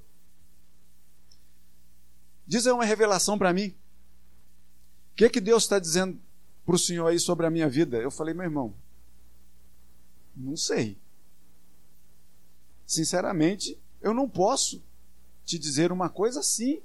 Diz 2.50 2.66
aí 2.66 2.72
uma 2.72 2.84
revelação 2.84 3.38
para 3.38 3.52
mim. 3.52 3.68
O 3.68 5.14
que, 5.14 5.30
que 5.30 5.40
Deus 5.40 5.62
está 5.62 5.78
dizendo 5.78 6.20
para 6.66 6.74
o 6.74 6.78
senhor 6.78 7.06
aí 7.06 7.16
sobre 7.16 7.46
a 7.46 7.50
minha 7.50 7.68
vida? 7.68 7.96
Eu 7.98 8.10
falei, 8.10 8.34
meu 8.34 8.42
irmão, 8.42 8.74
não 10.34 10.56
sei. 10.56 10.98
Sinceramente, 12.84 13.80
eu 14.00 14.12
não 14.12 14.28
posso 14.28 14.82
te 15.44 15.60
dizer 15.60 15.92
uma 15.92 16.08
coisa 16.08 16.40
assim. 16.40 16.82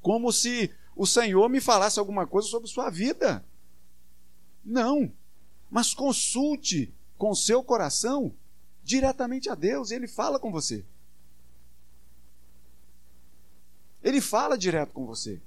Como 0.00 0.32
se 0.32 0.72
o 0.94 1.04
Senhor 1.04 1.48
me 1.48 1.60
falasse 1.60 1.98
alguma 1.98 2.24
coisa 2.24 2.46
sobre 2.46 2.68
sua 2.68 2.90
vida. 2.90 3.44
Não. 4.64 5.12
Mas 5.68 5.92
consulte 5.92 6.94
com 7.18 7.34
seu 7.34 7.60
coração 7.64 8.32
diretamente 8.84 9.50
a 9.50 9.56
Deus, 9.56 9.90
e 9.90 9.96
Ele 9.96 10.06
fala 10.06 10.38
com 10.38 10.52
você. 10.52 10.86
Ele 14.02 14.20
fala 14.20 14.56
direto 14.56 14.92
com 14.92 15.06
você. 15.06 15.40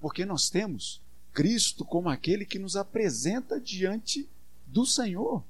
Porque 0.00 0.24
nós 0.24 0.48
temos 0.48 1.00
Cristo 1.32 1.84
como 1.84 2.08
aquele 2.08 2.44
que 2.44 2.58
nos 2.58 2.76
apresenta 2.76 3.60
diante 3.60 4.28
do 4.66 4.86
Senhor. 4.86 5.42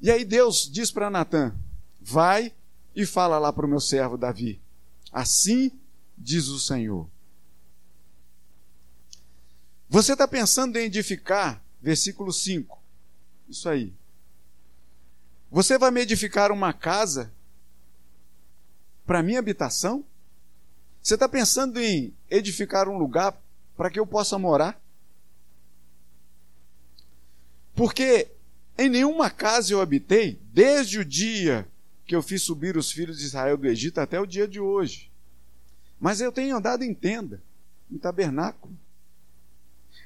E 0.00 0.10
aí 0.10 0.24
Deus 0.24 0.70
diz 0.70 0.90
para 0.90 1.10
Natan: 1.10 1.54
Vai 2.00 2.52
e 2.94 3.04
fala 3.04 3.38
lá 3.38 3.52
para 3.52 3.66
o 3.66 3.68
meu 3.68 3.80
servo 3.80 4.16
Davi. 4.16 4.60
Assim 5.12 5.70
diz 6.16 6.48
o 6.48 6.58
Senhor. 6.58 7.08
Você 9.88 10.12
está 10.12 10.26
pensando 10.26 10.76
em 10.76 10.86
edificar, 10.86 11.62
versículo 11.80 12.32
5. 12.32 12.78
Isso 13.48 13.68
aí. 13.68 13.92
Você 15.50 15.78
vai 15.78 15.90
me 15.90 16.00
edificar 16.00 16.50
uma 16.50 16.72
casa 16.72 17.32
para 19.06 19.22
minha 19.22 19.38
habitação? 19.38 20.04
Você 21.02 21.14
está 21.14 21.28
pensando 21.28 21.80
em 21.80 22.12
edificar 22.28 22.88
um 22.88 22.98
lugar 22.98 23.40
para 23.76 23.88
que 23.88 24.00
eu 24.00 24.06
possa 24.06 24.38
morar? 24.38 24.80
Porque 27.74 28.28
em 28.76 28.88
nenhuma 28.88 29.30
casa 29.30 29.72
eu 29.72 29.80
habitei 29.80 30.40
desde 30.52 30.98
o 30.98 31.04
dia 31.04 31.66
que 32.04 32.14
eu 32.14 32.22
fiz 32.22 32.42
subir 32.42 32.76
os 32.76 32.90
filhos 32.90 33.18
de 33.18 33.24
Israel 33.24 33.56
do 33.56 33.66
Egito 33.66 34.00
até 34.00 34.20
o 34.20 34.26
dia 34.26 34.48
de 34.48 34.58
hoje. 34.58 35.10
Mas 36.00 36.20
eu 36.20 36.32
tenho 36.32 36.56
andado 36.56 36.82
em 36.82 36.92
tenda, 36.92 37.42
em 37.90 37.98
tabernáculo. 37.98 38.74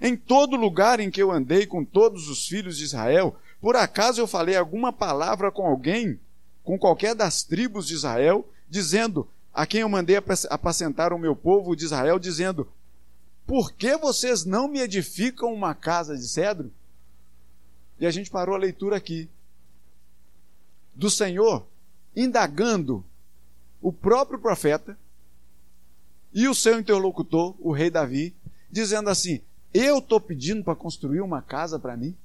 Em 0.00 0.16
todo 0.16 0.56
lugar 0.56 1.00
em 1.00 1.10
que 1.10 1.22
eu 1.22 1.30
andei 1.30 1.66
com 1.66 1.84
todos 1.84 2.28
os 2.28 2.46
filhos 2.46 2.76
de 2.76 2.84
Israel, 2.84 3.36
por 3.60 3.76
acaso 3.76 4.20
eu 4.20 4.26
falei 4.26 4.56
alguma 4.56 4.92
palavra 4.92 5.50
com 5.50 5.66
alguém, 5.66 6.18
com 6.64 6.78
qualquer 6.78 7.14
das 7.14 7.42
tribos 7.42 7.86
de 7.86 7.94
Israel, 7.94 8.48
dizendo: 8.70 9.28
A 9.52 9.66
quem 9.66 9.80
eu 9.80 9.88
mandei 9.88 10.16
apacentar 10.48 11.12
o 11.12 11.18
meu 11.18 11.34
povo 11.34 11.74
de 11.74 11.84
Israel, 11.84 12.18
dizendo: 12.18 12.72
Por 13.46 13.72
que 13.72 13.96
vocês 13.96 14.44
não 14.44 14.68
me 14.68 14.80
edificam 14.80 15.52
uma 15.52 15.74
casa 15.74 16.16
de 16.16 16.26
cedro? 16.26 16.72
E 17.98 18.06
a 18.06 18.10
gente 18.10 18.30
parou 18.30 18.54
a 18.54 18.58
leitura 18.58 18.96
aqui. 18.96 19.28
Do 20.94 21.10
Senhor 21.10 21.66
indagando 22.14 23.04
o 23.80 23.92
próprio 23.92 24.38
profeta 24.38 24.98
e 26.32 26.48
o 26.48 26.54
seu 26.54 26.78
interlocutor, 26.78 27.54
o 27.58 27.72
rei 27.72 27.90
Davi, 27.90 28.34
dizendo 28.70 29.10
assim: 29.10 29.40
Eu 29.74 29.98
estou 29.98 30.20
pedindo 30.20 30.62
para 30.62 30.76
construir 30.76 31.20
uma 31.20 31.42
casa 31.42 31.78
para 31.78 31.96
mim? 31.96 32.16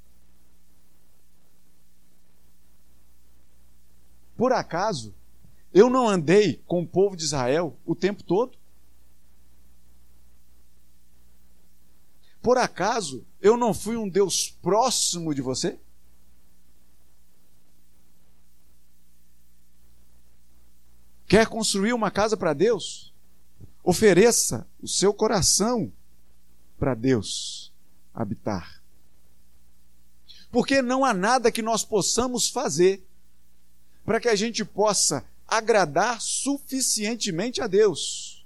Por 4.38 4.52
acaso 4.52 5.14
eu 5.76 5.90
não 5.90 6.08
andei 6.08 6.64
com 6.66 6.82
o 6.82 6.88
povo 6.88 7.18
de 7.18 7.24
Israel 7.26 7.78
o 7.86 7.94
tempo 7.94 8.24
todo? 8.24 8.58
Por 12.42 12.58
acaso 12.58 13.26
eu 13.42 13.58
não 13.58 13.74
fui 13.74 13.98
um 13.98 14.08
Deus 14.08 14.50
próximo 14.50 15.36
de 15.36 15.42
você? 15.42 15.78
Quer 21.28 21.46
construir 21.48 21.92
uma 21.92 22.10
casa 22.10 22.38
para 22.38 22.54
Deus? 22.54 23.14
Ofereça 23.84 24.66
o 24.82 24.88
seu 24.88 25.14
coração 25.14 25.92
para 26.80 26.96
Deus 26.96 27.74
habitar. 28.14 28.82
Porque 30.50 30.82
não 30.82 31.04
há 31.04 31.14
nada 31.14 31.52
que 31.52 31.62
nós 31.62 31.84
possamos 31.84 32.48
fazer 32.48 33.06
para 34.06 34.22
que 34.22 34.30
a 34.30 34.36
gente 34.36 34.64
possa 34.64 35.26
agradar 35.48 36.22
suficientemente 36.22 37.62
a 37.62 37.68
Deus. 37.68 38.46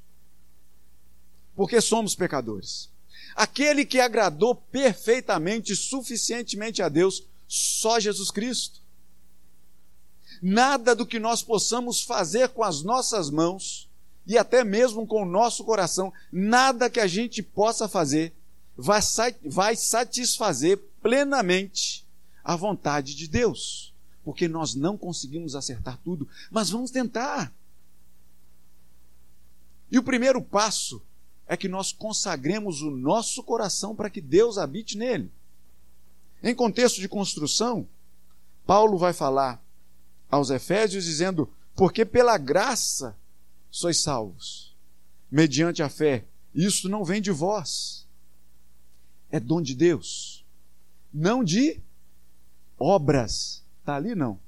Porque 1.56 1.82
somos 1.82 2.16
pecadores. 2.16 2.90
Aquele 3.36 3.86
que 3.86 4.00
agradou 4.00 4.56
perfeitamente, 4.56 5.76
suficientemente 5.76 6.82
a 6.82 6.90
Deus, 6.90 7.24
só 7.48 8.00
Jesus 8.00 8.32
Cristo. 8.32 8.82
Nada 10.42 10.96
do 10.96 11.06
que 11.06 11.20
nós 11.20 11.44
possamos 11.44 12.02
fazer 12.02 12.50
com 12.50 12.64
as 12.64 12.82
nossas 12.82 13.30
mãos 13.30 13.90
e 14.26 14.38
até 14.38 14.64
mesmo 14.64 15.08
com 15.08 15.24
o 15.24 15.30
nosso 15.30 15.64
coração, 15.64 16.14
nada 16.32 16.90
que 16.90 17.00
a 17.00 17.08
gente 17.08 17.42
possa 17.42 17.88
fazer 17.88 18.34
vai 18.78 19.76
satisfazer 19.76 20.78
plenamente 21.02 22.06
a 22.44 22.56
vontade 22.56 23.16
de 23.16 23.28
Deus 23.28 23.89
porque 24.24 24.48
nós 24.48 24.76
não 24.76 24.98
conseguimos 24.98 25.56
acertar 25.56 25.98
tudo, 26.04 26.28
mas 26.52 26.70
vamos 26.70 26.92
tentar. 26.92 27.54
E 29.92 29.98
o 29.98 30.04
primeiro 30.04 30.42
passo 30.42 31.02
é 31.48 31.58
que 31.58 31.68
nós 31.68 31.92
consagremos 31.92 32.82
o 32.82 32.92
nosso 32.92 33.44
coração 33.44 33.96
para 33.96 34.10
que 34.10 34.22
Deus 34.22 34.58
habite 34.58 34.98
nele. 34.98 35.32
Em 36.44 36.54
contexto 36.54 37.02
de 37.02 37.10
construção, 37.10 37.88
Paulo 38.66 38.98
vai 38.98 39.14
falar 39.14 39.62
aos 40.30 40.52
Efésios 40.52 41.06
dizendo: 41.06 41.52
Porque 41.76 42.06
pela 42.06 42.38
graça 42.38 43.18
sois 43.72 43.98
salvos, 43.98 44.76
mediante 45.30 45.82
a 45.82 45.90
fé. 45.90 46.26
Isso 46.54 46.88
não 46.90 47.04
vem 47.04 47.22
de 47.22 47.32
vós, 47.32 48.08
é 49.32 49.40
dom 49.40 49.62
de 49.62 49.76
Deus, 49.76 50.46
não 51.14 51.44
de 51.44 51.80
obras. 52.78 53.64
Está 53.90 53.96
ali 53.96 54.14
não? 54.14 54.40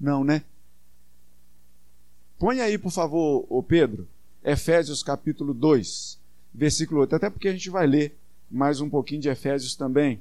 Não, 0.00 0.24
né? 0.24 0.42
Põe 2.40 2.60
aí, 2.60 2.76
por 2.76 2.90
favor, 2.90 3.46
o 3.48 3.62
Pedro, 3.62 4.08
Efésios 4.42 5.00
capítulo 5.00 5.54
2, 5.54 6.18
versículo 6.52 7.02
8, 7.02 7.14
até 7.14 7.30
porque 7.30 7.46
a 7.46 7.52
gente 7.52 7.70
vai 7.70 7.86
ler 7.86 8.18
mais 8.50 8.80
um 8.80 8.90
pouquinho 8.90 9.20
de 9.20 9.28
Efésios 9.28 9.76
também. 9.76 10.20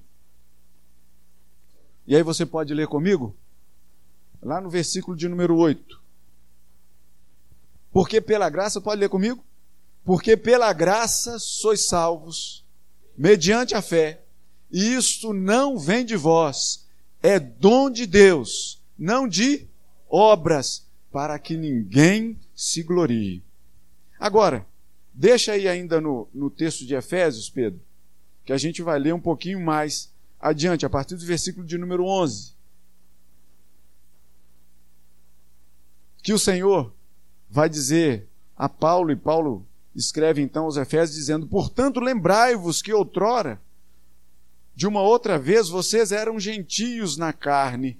E 2.05 2.15
aí 2.15 2.21
você 2.21 2.45
pode 2.45 2.75
ler 2.75 2.87
comigo? 2.87 3.35
Lá 4.39 4.61
no 4.61 4.69
versículo 4.69 5.17
de 5.17 5.27
número 5.27 5.57
8. 5.57 5.99
Porque 7.91 8.21
pela 8.21 8.51
graça, 8.51 8.79
pode 8.79 9.01
ler 9.01 9.09
comigo? 9.09 9.43
Porque 10.05 10.37
pela 10.37 10.71
graça 10.73 11.39
sois 11.39 11.87
salvos, 11.87 12.63
mediante 13.17 13.73
a 13.73 13.81
fé, 13.81 14.23
e 14.71 14.93
isto 14.93 15.33
não 15.33 15.79
vem 15.79 16.05
de 16.05 16.15
vós, 16.15 16.82
é 17.23 17.39
dom 17.39 17.89
de 17.89 18.05
Deus, 18.05 18.83
não 18.99 19.25
de 19.25 19.65
obras, 20.09 20.85
para 21.09 21.39
que 21.39 21.55
ninguém 21.55 22.37
se 22.53 22.83
glorie. 22.83 23.41
Agora, 24.19 24.67
deixa 25.13 25.53
aí 25.53 25.67
ainda 25.67 26.01
no, 26.01 26.27
no 26.33 26.49
texto 26.49 26.85
de 26.85 26.95
Efésios, 26.95 27.49
Pedro, 27.49 27.79
que 28.43 28.51
a 28.51 28.57
gente 28.57 28.81
vai 28.81 28.99
ler 28.99 29.13
um 29.13 29.21
pouquinho 29.21 29.61
mais 29.61 30.11
adiante, 30.39 30.85
a 30.85 30.89
partir 30.89 31.15
do 31.15 31.25
versículo 31.25 31.65
de 31.65 31.77
número 31.77 32.05
11. 32.05 32.53
Que 36.21 36.33
o 36.33 36.39
Senhor 36.39 36.93
vai 37.49 37.69
dizer 37.69 38.27
a 38.57 38.67
Paulo, 38.67 39.11
e 39.11 39.15
Paulo 39.15 39.65
escreve 39.95 40.41
então 40.41 40.65
aos 40.65 40.75
Efésios, 40.77 41.17
dizendo: 41.17 41.47
Portanto, 41.47 41.99
lembrai-vos 41.99 42.81
que 42.81 42.91
outrora, 42.91 43.61
de 44.75 44.87
uma 44.87 45.01
outra 45.01 45.37
vez, 45.37 45.69
vocês 45.69 46.11
eram 46.11 46.39
gentios 46.39 47.17
na 47.17 47.31
carne 47.31 47.99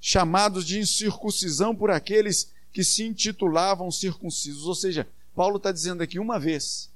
chamados 0.00 0.64
de 0.64 0.78
incircuncisão 0.78 1.74
por 1.74 1.90
aqueles 1.90 2.52
que 2.72 2.84
se 2.84 3.04
intitulavam 3.04 3.90
circuncisos. 3.90 4.66
Ou 4.66 4.74
seja, 4.74 5.08
Paulo 5.34 5.56
está 5.56 5.72
dizendo 5.72 6.02
aqui 6.02 6.18
uma 6.18 6.38
vez: 6.38 6.90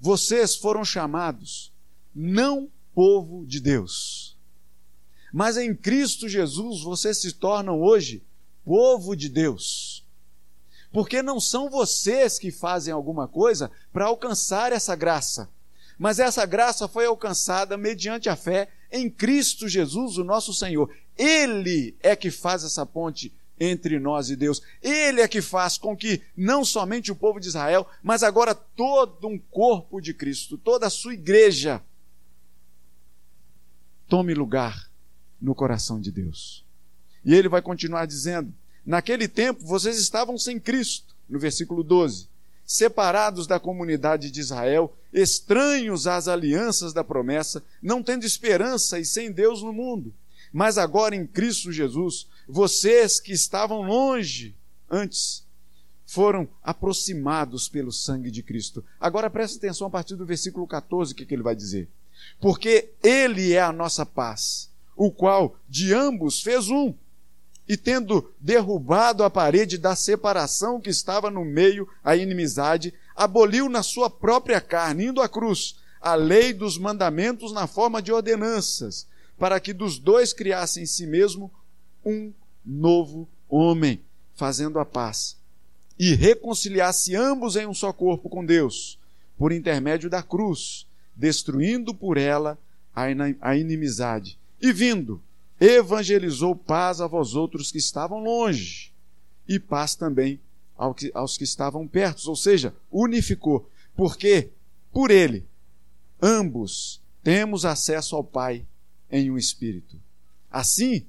vocês 0.00 0.56
foram 0.56 0.84
chamados 0.84 1.72
não 2.14 2.70
povo 2.94 3.44
de 3.44 3.60
Deus, 3.60 4.36
mas 5.32 5.56
em 5.56 5.74
Cristo 5.74 6.28
Jesus 6.28 6.82
vocês 6.82 7.18
se 7.18 7.32
tornam 7.32 7.82
hoje 7.82 8.22
povo 8.64 9.16
de 9.16 9.28
Deus. 9.28 10.04
Porque 10.92 11.22
não 11.22 11.40
são 11.40 11.68
vocês 11.68 12.38
que 12.38 12.52
fazem 12.52 12.94
alguma 12.94 13.26
coisa 13.26 13.68
para 13.92 14.04
alcançar 14.04 14.72
essa 14.72 14.94
graça, 14.94 15.50
mas 15.98 16.18
essa 16.18 16.44
graça 16.44 16.88
foi 16.88 17.06
alcançada 17.06 17.76
mediante 17.76 18.28
a 18.28 18.36
fé 18.36 18.68
em 18.90 19.08
Cristo 19.10 19.68
Jesus, 19.68 20.18
o 20.18 20.24
nosso 20.24 20.52
Senhor. 20.52 20.90
Ele 21.16 21.94
é 22.00 22.16
que 22.16 22.30
faz 22.30 22.64
essa 22.64 22.84
ponte 22.84 23.32
entre 23.58 23.98
nós 23.98 24.30
e 24.30 24.36
Deus. 24.36 24.62
Ele 24.82 25.20
é 25.20 25.28
que 25.28 25.40
faz 25.40 25.78
com 25.78 25.96
que 25.96 26.22
não 26.36 26.64
somente 26.64 27.12
o 27.12 27.16
povo 27.16 27.38
de 27.38 27.48
Israel, 27.48 27.86
mas 28.02 28.22
agora 28.22 28.54
todo 28.54 29.28
um 29.28 29.38
corpo 29.38 30.00
de 30.00 30.12
Cristo, 30.12 30.58
toda 30.58 30.86
a 30.86 30.90
sua 30.90 31.14
igreja, 31.14 31.82
tome 34.08 34.34
lugar 34.34 34.90
no 35.40 35.54
coração 35.54 36.00
de 36.00 36.10
Deus. 36.10 36.64
E 37.24 37.34
ele 37.34 37.48
vai 37.48 37.62
continuar 37.62 38.06
dizendo: 38.06 38.52
Naquele 38.84 39.28
tempo 39.28 39.64
vocês 39.64 39.98
estavam 39.98 40.36
sem 40.36 40.58
Cristo, 40.58 41.14
no 41.28 41.38
versículo 41.38 41.82
12, 41.82 42.28
separados 42.66 43.46
da 43.46 43.60
comunidade 43.60 44.30
de 44.30 44.40
Israel, 44.40 44.94
estranhos 45.14 46.06
às 46.06 46.28
alianças 46.28 46.92
da 46.92 47.04
promessa, 47.04 47.64
não 47.80 48.02
tendo 48.02 48.26
esperança 48.26 48.98
e 48.98 49.04
sem 49.04 49.30
Deus 49.30 49.62
no 49.62 49.72
mundo. 49.72 50.12
Mas 50.52 50.76
agora 50.76 51.14
em 51.14 51.26
Cristo 51.26 51.72
Jesus, 51.72 52.26
vocês 52.48 53.20
que 53.20 53.32
estavam 53.32 53.82
longe 53.82 54.54
antes, 54.90 55.44
foram 56.06 56.48
aproximados 56.62 57.68
pelo 57.68 57.90
sangue 57.90 58.30
de 58.30 58.42
Cristo. 58.42 58.84
Agora 59.00 59.30
preste 59.30 59.56
atenção 59.56 59.86
a 59.86 59.90
partir 59.90 60.16
do 60.16 60.26
versículo 60.26 60.66
14, 60.66 61.12
o 61.12 61.16
que, 61.16 61.24
que 61.24 61.34
ele 61.34 61.42
vai 61.42 61.56
dizer. 61.56 61.88
Porque 62.40 62.90
Ele 63.02 63.52
é 63.52 63.60
a 63.60 63.72
nossa 63.72 64.04
paz, 64.04 64.70
o 64.96 65.10
qual 65.10 65.56
de 65.68 65.92
ambos 65.92 66.40
fez 66.40 66.68
um, 66.68 66.94
e 67.66 67.76
tendo 67.76 68.32
derrubado 68.38 69.24
a 69.24 69.30
parede 69.30 69.78
da 69.78 69.96
separação 69.96 70.80
que 70.80 70.90
estava 70.90 71.30
no 71.30 71.44
meio, 71.44 71.88
a 72.02 72.14
inimizade, 72.14 72.92
aboliu 73.14 73.68
na 73.68 73.82
sua 73.82 74.10
própria 74.10 74.60
carne, 74.60 75.06
indo 75.06 75.20
à 75.20 75.28
cruz, 75.28 75.76
a 76.00 76.14
lei 76.14 76.52
dos 76.52 76.76
mandamentos 76.76 77.52
na 77.52 77.66
forma 77.66 78.02
de 78.02 78.12
ordenanças, 78.12 79.06
para 79.38 79.58
que 79.60 79.72
dos 79.72 79.98
dois 79.98 80.32
criasse 80.32 80.80
em 80.80 80.86
si 80.86 81.06
mesmo 81.06 81.50
um 82.04 82.32
novo 82.64 83.28
homem, 83.48 84.00
fazendo 84.34 84.78
a 84.78 84.84
paz, 84.84 85.36
e 85.98 86.14
reconciliasse 86.14 87.14
ambos 87.14 87.56
em 87.56 87.66
um 87.66 87.74
só 87.74 87.92
corpo 87.92 88.28
com 88.28 88.44
Deus, 88.44 88.98
por 89.38 89.52
intermédio 89.52 90.10
da 90.10 90.22
cruz, 90.22 90.86
destruindo 91.14 91.94
por 91.94 92.16
ela 92.16 92.58
a 93.40 93.56
inimizade. 93.56 94.38
E 94.60 94.72
vindo, 94.72 95.22
evangelizou 95.60 96.54
paz 96.54 97.00
a 97.00 97.06
vós 97.06 97.34
outros 97.34 97.70
que 97.70 97.78
estavam 97.78 98.22
longe, 98.22 98.92
e 99.48 99.58
paz 99.58 99.94
também 99.94 100.40
aos 100.76 101.36
que 101.36 101.44
estavam 101.44 101.86
perto, 101.86 102.28
ou 102.28 102.36
seja, 102.36 102.74
unificou, 102.90 103.68
porque 103.96 104.50
por 104.92 105.10
ele 105.10 105.46
ambos 106.20 107.00
temos 107.22 107.64
acesso 107.64 108.16
ao 108.16 108.24
Pai 108.24 108.66
em 109.10 109.30
um 109.30 109.38
espírito. 109.38 110.00
Assim, 110.50 111.06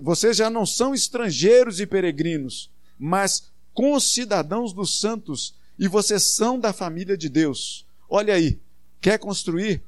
vocês 0.00 0.36
já 0.36 0.48
não 0.48 0.64
são 0.64 0.94
estrangeiros 0.94 1.80
e 1.80 1.86
peregrinos, 1.86 2.70
mas 2.98 3.50
concidadãos 3.74 4.72
dos 4.72 5.00
santos, 5.00 5.54
e 5.78 5.86
vocês 5.86 6.34
são 6.34 6.58
da 6.58 6.72
família 6.72 7.16
de 7.16 7.28
Deus. 7.28 7.86
Olha 8.08 8.34
aí, 8.34 8.58
quer 9.00 9.18
construir 9.18 9.82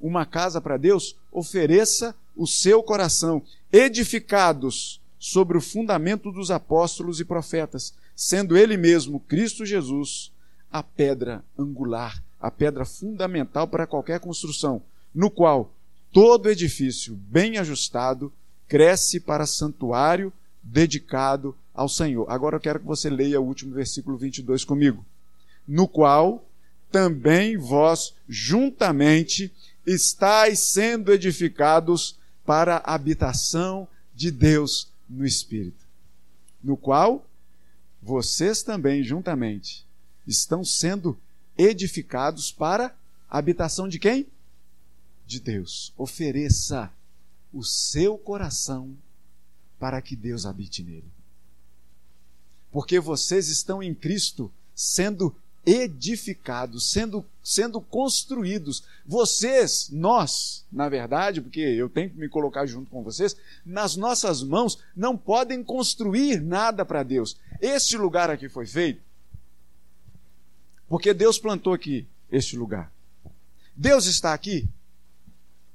uma 0.00 0.26
casa 0.26 0.60
para 0.60 0.76
Deus? 0.76 1.16
Ofereça 1.30 2.14
o 2.36 2.46
seu 2.46 2.82
coração, 2.82 3.42
edificados 3.72 5.00
sobre 5.18 5.58
o 5.58 5.60
fundamento 5.60 6.30
dos 6.30 6.50
apóstolos 6.50 7.20
e 7.20 7.24
profetas, 7.24 7.94
sendo 8.18 8.56
Ele 8.56 8.76
mesmo, 8.76 9.20
Cristo 9.20 9.64
Jesus, 9.64 10.32
a 10.72 10.82
pedra 10.82 11.44
angular, 11.56 12.20
a 12.40 12.50
pedra 12.50 12.84
fundamental 12.84 13.68
para 13.68 13.86
qualquer 13.86 14.18
construção, 14.18 14.82
no 15.14 15.30
qual 15.30 15.72
todo 16.12 16.50
edifício 16.50 17.14
bem 17.14 17.58
ajustado 17.58 18.32
cresce 18.66 19.20
para 19.20 19.46
santuário 19.46 20.32
dedicado 20.60 21.56
ao 21.72 21.88
Senhor. 21.88 22.28
Agora 22.28 22.56
eu 22.56 22.60
quero 22.60 22.80
que 22.80 22.86
você 22.86 23.08
leia 23.08 23.40
o 23.40 23.46
último 23.46 23.72
versículo 23.72 24.18
22 24.18 24.64
comigo. 24.64 25.06
No 25.66 25.86
qual 25.86 26.44
também 26.90 27.56
vós 27.56 28.16
juntamente 28.28 29.54
estáis 29.86 30.58
sendo 30.58 31.12
edificados 31.12 32.18
para 32.44 32.78
a 32.78 32.94
habitação 32.94 33.86
de 34.12 34.32
Deus 34.32 34.88
no 35.08 35.24
Espírito, 35.24 35.86
no 36.60 36.76
qual 36.76 37.27
vocês 38.02 38.62
também 38.62 39.02
juntamente 39.02 39.86
estão 40.26 40.64
sendo 40.64 41.18
edificados 41.56 42.52
para 42.52 42.94
a 43.28 43.38
habitação 43.38 43.88
de 43.88 43.98
quem? 43.98 44.26
De 45.26 45.40
Deus. 45.40 45.92
Ofereça 45.96 46.90
o 47.52 47.64
seu 47.64 48.16
coração 48.16 48.96
para 49.78 50.00
que 50.00 50.16
Deus 50.16 50.46
habite 50.46 50.82
nele. 50.82 51.10
Porque 52.70 53.00
vocês 53.00 53.48
estão 53.48 53.82
em 53.82 53.94
Cristo 53.94 54.52
sendo 54.74 55.34
edificados, 55.66 56.90
sendo, 56.90 57.24
sendo 57.42 57.80
construídos. 57.80 58.84
Vocês, 59.04 59.90
nós, 59.90 60.64
na 60.72 60.88
verdade, 60.88 61.40
porque 61.40 61.60
eu 61.60 61.88
tenho 61.88 62.10
que 62.10 62.18
me 62.18 62.28
colocar 62.28 62.64
junto 62.64 62.90
com 62.90 63.02
vocês, 63.02 63.36
nas 63.66 63.96
nossas 63.96 64.42
mãos 64.42 64.78
não 64.96 65.16
podem 65.16 65.62
construir 65.62 66.40
nada 66.40 66.84
para 66.84 67.02
Deus. 67.02 67.36
Este 67.60 67.96
lugar 67.96 68.30
aqui 68.30 68.48
foi 68.48 68.66
feito 68.66 69.08
porque 70.88 71.12
Deus 71.12 71.38
plantou 71.38 71.74
aqui 71.74 72.06
este 72.30 72.56
lugar. 72.56 72.90
Deus 73.76 74.06
está 74.06 74.32
aqui? 74.32 74.68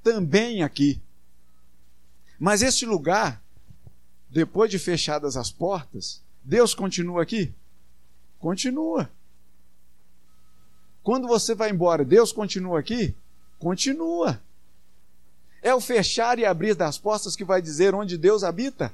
Também 0.02 0.64
aqui. 0.64 1.02
Mas 2.40 2.62
este 2.62 2.86
lugar, 2.86 3.42
depois 4.30 4.70
de 4.72 4.80
fechadas 4.80 5.38
as 5.38 5.52
portas, 5.52 6.22
Deus 6.44 6.74
continua 6.74 7.22
aqui? 7.22 7.54
Continua. 8.40 9.10
Quando 11.04 11.28
você 11.28 11.54
vai 11.54 11.70
embora, 11.70 12.04
Deus 12.04 12.32
continua 12.32 12.80
aqui? 12.80 13.16
Continua. 13.60 14.42
É 15.62 15.74
o 15.74 15.80
fechar 15.80 16.40
e 16.40 16.46
abrir 16.46 16.76
das 16.76 16.98
portas 16.98 17.36
que 17.36 17.46
vai 17.46 17.62
dizer 17.62 17.94
onde 17.94 18.18
Deus 18.18 18.44
habita. 18.44 18.92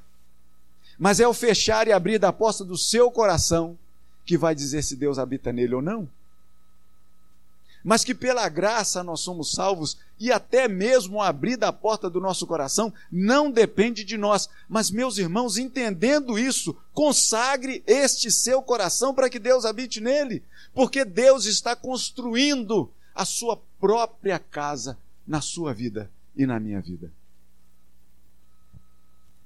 Mas 1.00 1.22
é 1.22 1.28
o 1.28 1.34
fechar 1.34 1.88
e 1.88 1.94
abrir 1.94 2.20
da 2.20 2.34
porta 2.34 2.66
do 2.66 2.78
seu 2.78 3.10
coração 3.10 3.80
que 4.26 4.38
vai 4.38 4.54
dizer 4.54 4.84
se 4.84 4.98
Deus 4.98 5.18
habita 5.18 5.54
nele 5.54 5.74
ou 5.74 5.82
não. 5.82 6.08
Mas 7.82 8.04
que 8.04 8.14
pela 8.14 8.50
graça 8.50 9.02
nós 9.02 9.22
somos 9.22 9.54
salvos 9.54 9.98
e 10.20 10.30
até 10.30 10.68
mesmo 10.68 11.22
abrir 11.22 11.56
da 11.56 11.72
porta 11.72 12.10
do 12.10 12.20
nosso 12.20 12.46
coração 12.46 12.94
não 13.10 13.50
depende 13.50 14.04
de 14.04 14.18
nós. 14.18 14.50
Mas, 14.68 14.92
meus 14.92 15.18
irmãos, 15.18 15.58
entendendo 15.58 16.38
isso, 16.38 16.76
consagre 16.94 17.82
este 17.88 18.30
seu 18.30 18.62
coração 18.62 19.16
para 19.16 19.30
que 19.30 19.40
Deus 19.40 19.64
habite 19.64 20.02
nele, 20.02 20.44
porque 20.74 21.06
Deus 21.06 21.46
está 21.46 21.74
construindo 21.74 22.92
a 23.16 23.24
sua 23.24 23.58
própria 23.80 24.38
casa 24.38 24.98
na 25.26 25.40
sua 25.40 25.74
vida 25.74 26.12
e 26.36 26.46
na 26.46 26.60
minha 26.60 26.82
vida. 26.82 27.10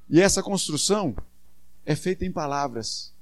E 0.09 0.19
essa 0.19 0.41
construção 0.41 1.15
é 1.85 1.95
feita 1.95 2.25
em 2.25 2.31
palavras, 2.31 3.13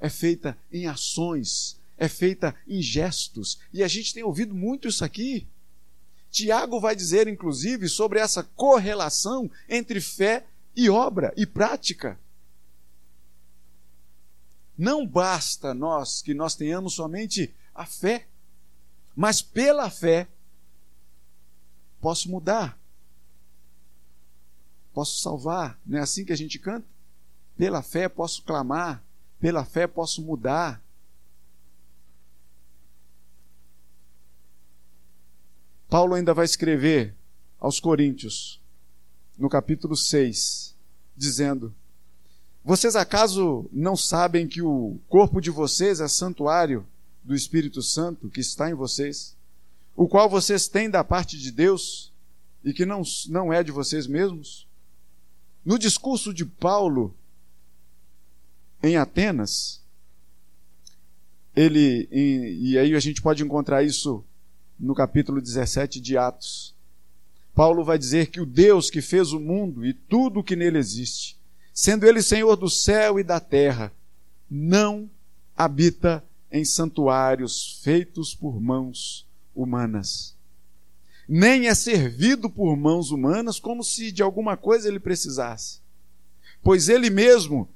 é 0.00 0.08
feita 0.08 0.56
em 0.72 0.86
ações, 0.86 1.78
é 1.96 2.08
feita 2.08 2.54
em 2.66 2.80
gestos. 2.80 3.58
E 3.72 3.82
a 3.82 3.88
gente 3.88 4.14
tem 4.14 4.22
ouvido 4.22 4.54
muito 4.54 4.88
isso 4.88 5.04
aqui. 5.04 5.46
Tiago 6.30 6.80
vai 6.80 6.94
dizer, 6.94 7.26
inclusive, 7.26 7.88
sobre 7.88 8.18
essa 8.20 8.42
correlação 8.42 9.50
entre 9.68 10.00
fé 10.00 10.46
e 10.76 10.88
obra 10.88 11.32
e 11.36 11.44
prática. 11.44 12.18
Não 14.76 15.04
basta 15.04 15.74
nós 15.74 16.22
que 16.22 16.32
nós 16.32 16.54
tenhamos 16.54 16.94
somente 16.94 17.52
a 17.74 17.84
fé, 17.84 18.28
mas 19.16 19.42
pela 19.42 19.90
fé 19.90 20.28
posso 22.00 22.30
mudar, 22.30 22.78
posso 24.94 25.20
salvar. 25.20 25.76
Não 25.84 25.98
é 25.98 26.02
assim 26.02 26.24
que 26.24 26.32
a 26.32 26.36
gente 26.36 26.60
canta? 26.60 26.86
Pela 27.58 27.82
fé 27.82 28.08
posso 28.08 28.44
clamar, 28.44 29.02
pela 29.40 29.64
fé 29.64 29.88
posso 29.88 30.22
mudar. 30.22 30.80
Paulo 35.88 36.14
ainda 36.14 36.32
vai 36.32 36.44
escrever 36.44 37.16
aos 37.58 37.80
Coríntios, 37.80 38.60
no 39.36 39.48
capítulo 39.48 39.96
6, 39.96 40.76
dizendo: 41.16 41.74
Vocês 42.64 42.94
acaso 42.94 43.68
não 43.72 43.96
sabem 43.96 44.46
que 44.46 44.62
o 44.62 45.00
corpo 45.08 45.40
de 45.40 45.50
vocês 45.50 46.00
é 46.00 46.06
santuário 46.06 46.86
do 47.24 47.34
Espírito 47.34 47.82
Santo 47.82 48.30
que 48.30 48.40
está 48.40 48.70
em 48.70 48.74
vocês, 48.74 49.36
o 49.96 50.06
qual 50.06 50.30
vocês 50.30 50.68
têm 50.68 50.88
da 50.88 51.02
parte 51.02 51.36
de 51.36 51.50
Deus 51.50 52.12
e 52.62 52.72
que 52.72 52.86
não, 52.86 53.02
não 53.28 53.52
é 53.52 53.64
de 53.64 53.72
vocês 53.72 54.06
mesmos? 54.06 54.68
No 55.64 55.76
discurso 55.76 56.32
de 56.32 56.44
Paulo 56.44 57.17
em 58.82 58.96
Atenas, 58.96 59.82
ele, 61.54 62.08
e, 62.12 62.70
e 62.70 62.78
aí 62.78 62.94
a 62.94 63.00
gente 63.00 63.20
pode 63.20 63.42
encontrar 63.42 63.82
isso 63.82 64.24
no 64.78 64.94
capítulo 64.94 65.40
17 65.40 66.00
de 66.00 66.16
Atos. 66.16 66.74
Paulo 67.54 67.82
vai 67.82 67.98
dizer 67.98 68.28
que 68.28 68.40
o 68.40 68.46
Deus 68.46 68.88
que 68.88 69.02
fez 69.02 69.32
o 69.32 69.40
mundo 69.40 69.84
e 69.84 69.92
tudo 69.92 70.40
o 70.40 70.44
que 70.44 70.54
nele 70.54 70.78
existe, 70.78 71.36
sendo 71.74 72.06
ele 72.06 72.22
Senhor 72.22 72.54
do 72.54 72.70
céu 72.70 73.18
e 73.18 73.24
da 73.24 73.40
terra, 73.40 73.92
não 74.48 75.10
habita 75.56 76.24
em 76.50 76.64
santuários 76.64 77.80
feitos 77.82 78.34
por 78.34 78.60
mãos 78.60 79.26
humanas. 79.54 80.36
Nem 81.28 81.66
é 81.66 81.74
servido 81.74 82.48
por 82.48 82.76
mãos 82.76 83.10
humanas 83.10 83.58
como 83.58 83.82
se 83.82 84.12
de 84.12 84.22
alguma 84.22 84.56
coisa 84.56 84.88
ele 84.88 85.00
precisasse. 85.00 85.80
Pois 86.62 86.88
ele 86.88 87.10
mesmo 87.10 87.68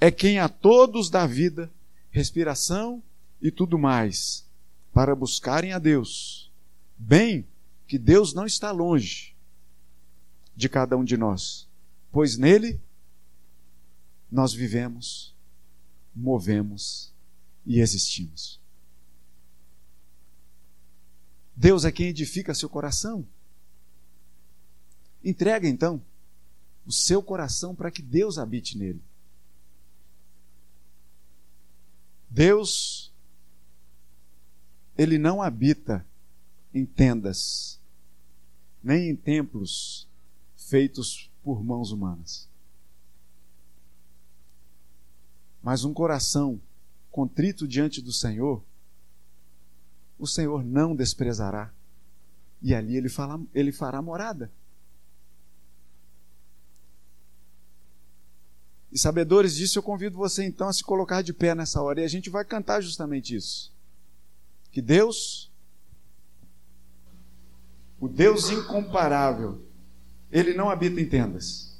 é 0.00 0.10
quem 0.10 0.38
a 0.38 0.48
todos 0.48 1.10
dá 1.10 1.26
vida, 1.26 1.70
respiração 2.10 3.02
e 3.40 3.50
tudo 3.50 3.78
mais, 3.78 4.46
para 4.92 5.14
buscarem 5.14 5.72
a 5.72 5.78
Deus. 5.78 6.50
Bem 6.96 7.46
que 7.86 7.98
Deus 7.98 8.32
não 8.32 8.46
está 8.46 8.70
longe 8.70 9.34
de 10.54 10.68
cada 10.68 10.96
um 10.96 11.04
de 11.04 11.16
nós, 11.16 11.68
pois 12.12 12.36
nele 12.36 12.80
nós 14.30 14.52
vivemos, 14.52 15.34
movemos 16.14 17.12
e 17.64 17.80
existimos. 17.80 18.60
Deus 21.56 21.84
é 21.84 21.90
quem 21.90 22.06
edifica 22.06 22.54
seu 22.54 22.68
coração. 22.68 23.26
Entrega 25.24 25.66
então 25.66 26.00
o 26.86 26.92
seu 26.92 27.22
coração 27.22 27.74
para 27.74 27.90
que 27.90 28.00
Deus 28.00 28.38
habite 28.38 28.78
nele. 28.78 29.02
Deus, 32.30 33.12
ele 34.96 35.18
não 35.18 35.40
habita 35.40 36.06
em 36.74 36.84
tendas, 36.84 37.80
nem 38.82 39.10
em 39.10 39.16
templos 39.16 40.06
feitos 40.56 41.30
por 41.42 41.64
mãos 41.64 41.90
humanas. 41.90 42.48
Mas 45.62 45.84
um 45.84 45.92
coração 45.92 46.60
contrito 47.10 47.66
diante 47.66 48.00
do 48.00 48.12
Senhor, 48.12 48.62
o 50.18 50.26
Senhor 50.26 50.64
não 50.64 50.94
desprezará. 50.94 51.72
E 52.60 52.74
ali 52.74 52.96
ele, 52.96 53.08
fala, 53.08 53.40
ele 53.54 53.72
fará 53.72 54.02
morada. 54.02 54.50
E 58.90 58.98
sabedores 58.98 59.54
disso, 59.54 59.78
eu 59.78 59.82
convido 59.82 60.16
você 60.16 60.44
então 60.44 60.68
a 60.68 60.72
se 60.72 60.82
colocar 60.82 61.22
de 61.22 61.32
pé 61.32 61.54
nessa 61.54 61.82
hora 61.82 62.00
e 62.00 62.04
a 62.04 62.08
gente 62.08 62.30
vai 62.30 62.44
cantar 62.44 62.80
justamente 62.80 63.34
isso. 63.34 63.72
Que 64.70 64.80
Deus, 64.80 65.50
o 68.00 68.08
Deus 68.08 68.50
incomparável, 68.50 69.62
ele 70.30 70.54
não 70.54 70.70
habita 70.70 71.00
em 71.00 71.08
tendas, 71.08 71.78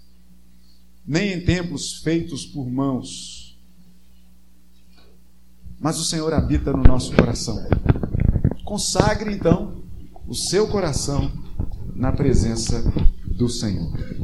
nem 1.07 1.33
em 1.33 1.45
templos 1.45 2.01
feitos 2.03 2.45
por 2.45 2.69
mãos, 2.69 3.59
mas 5.81 5.99
o 5.99 6.05
Senhor 6.05 6.33
habita 6.35 6.73
no 6.73 6.83
nosso 6.83 7.15
coração. 7.15 7.57
Consagre 8.65 9.33
então 9.33 9.83
o 10.27 10.35
seu 10.35 10.69
coração 10.69 11.33
na 11.95 12.13
presença 12.13 12.83
do 13.25 13.49
Senhor. 13.49 14.09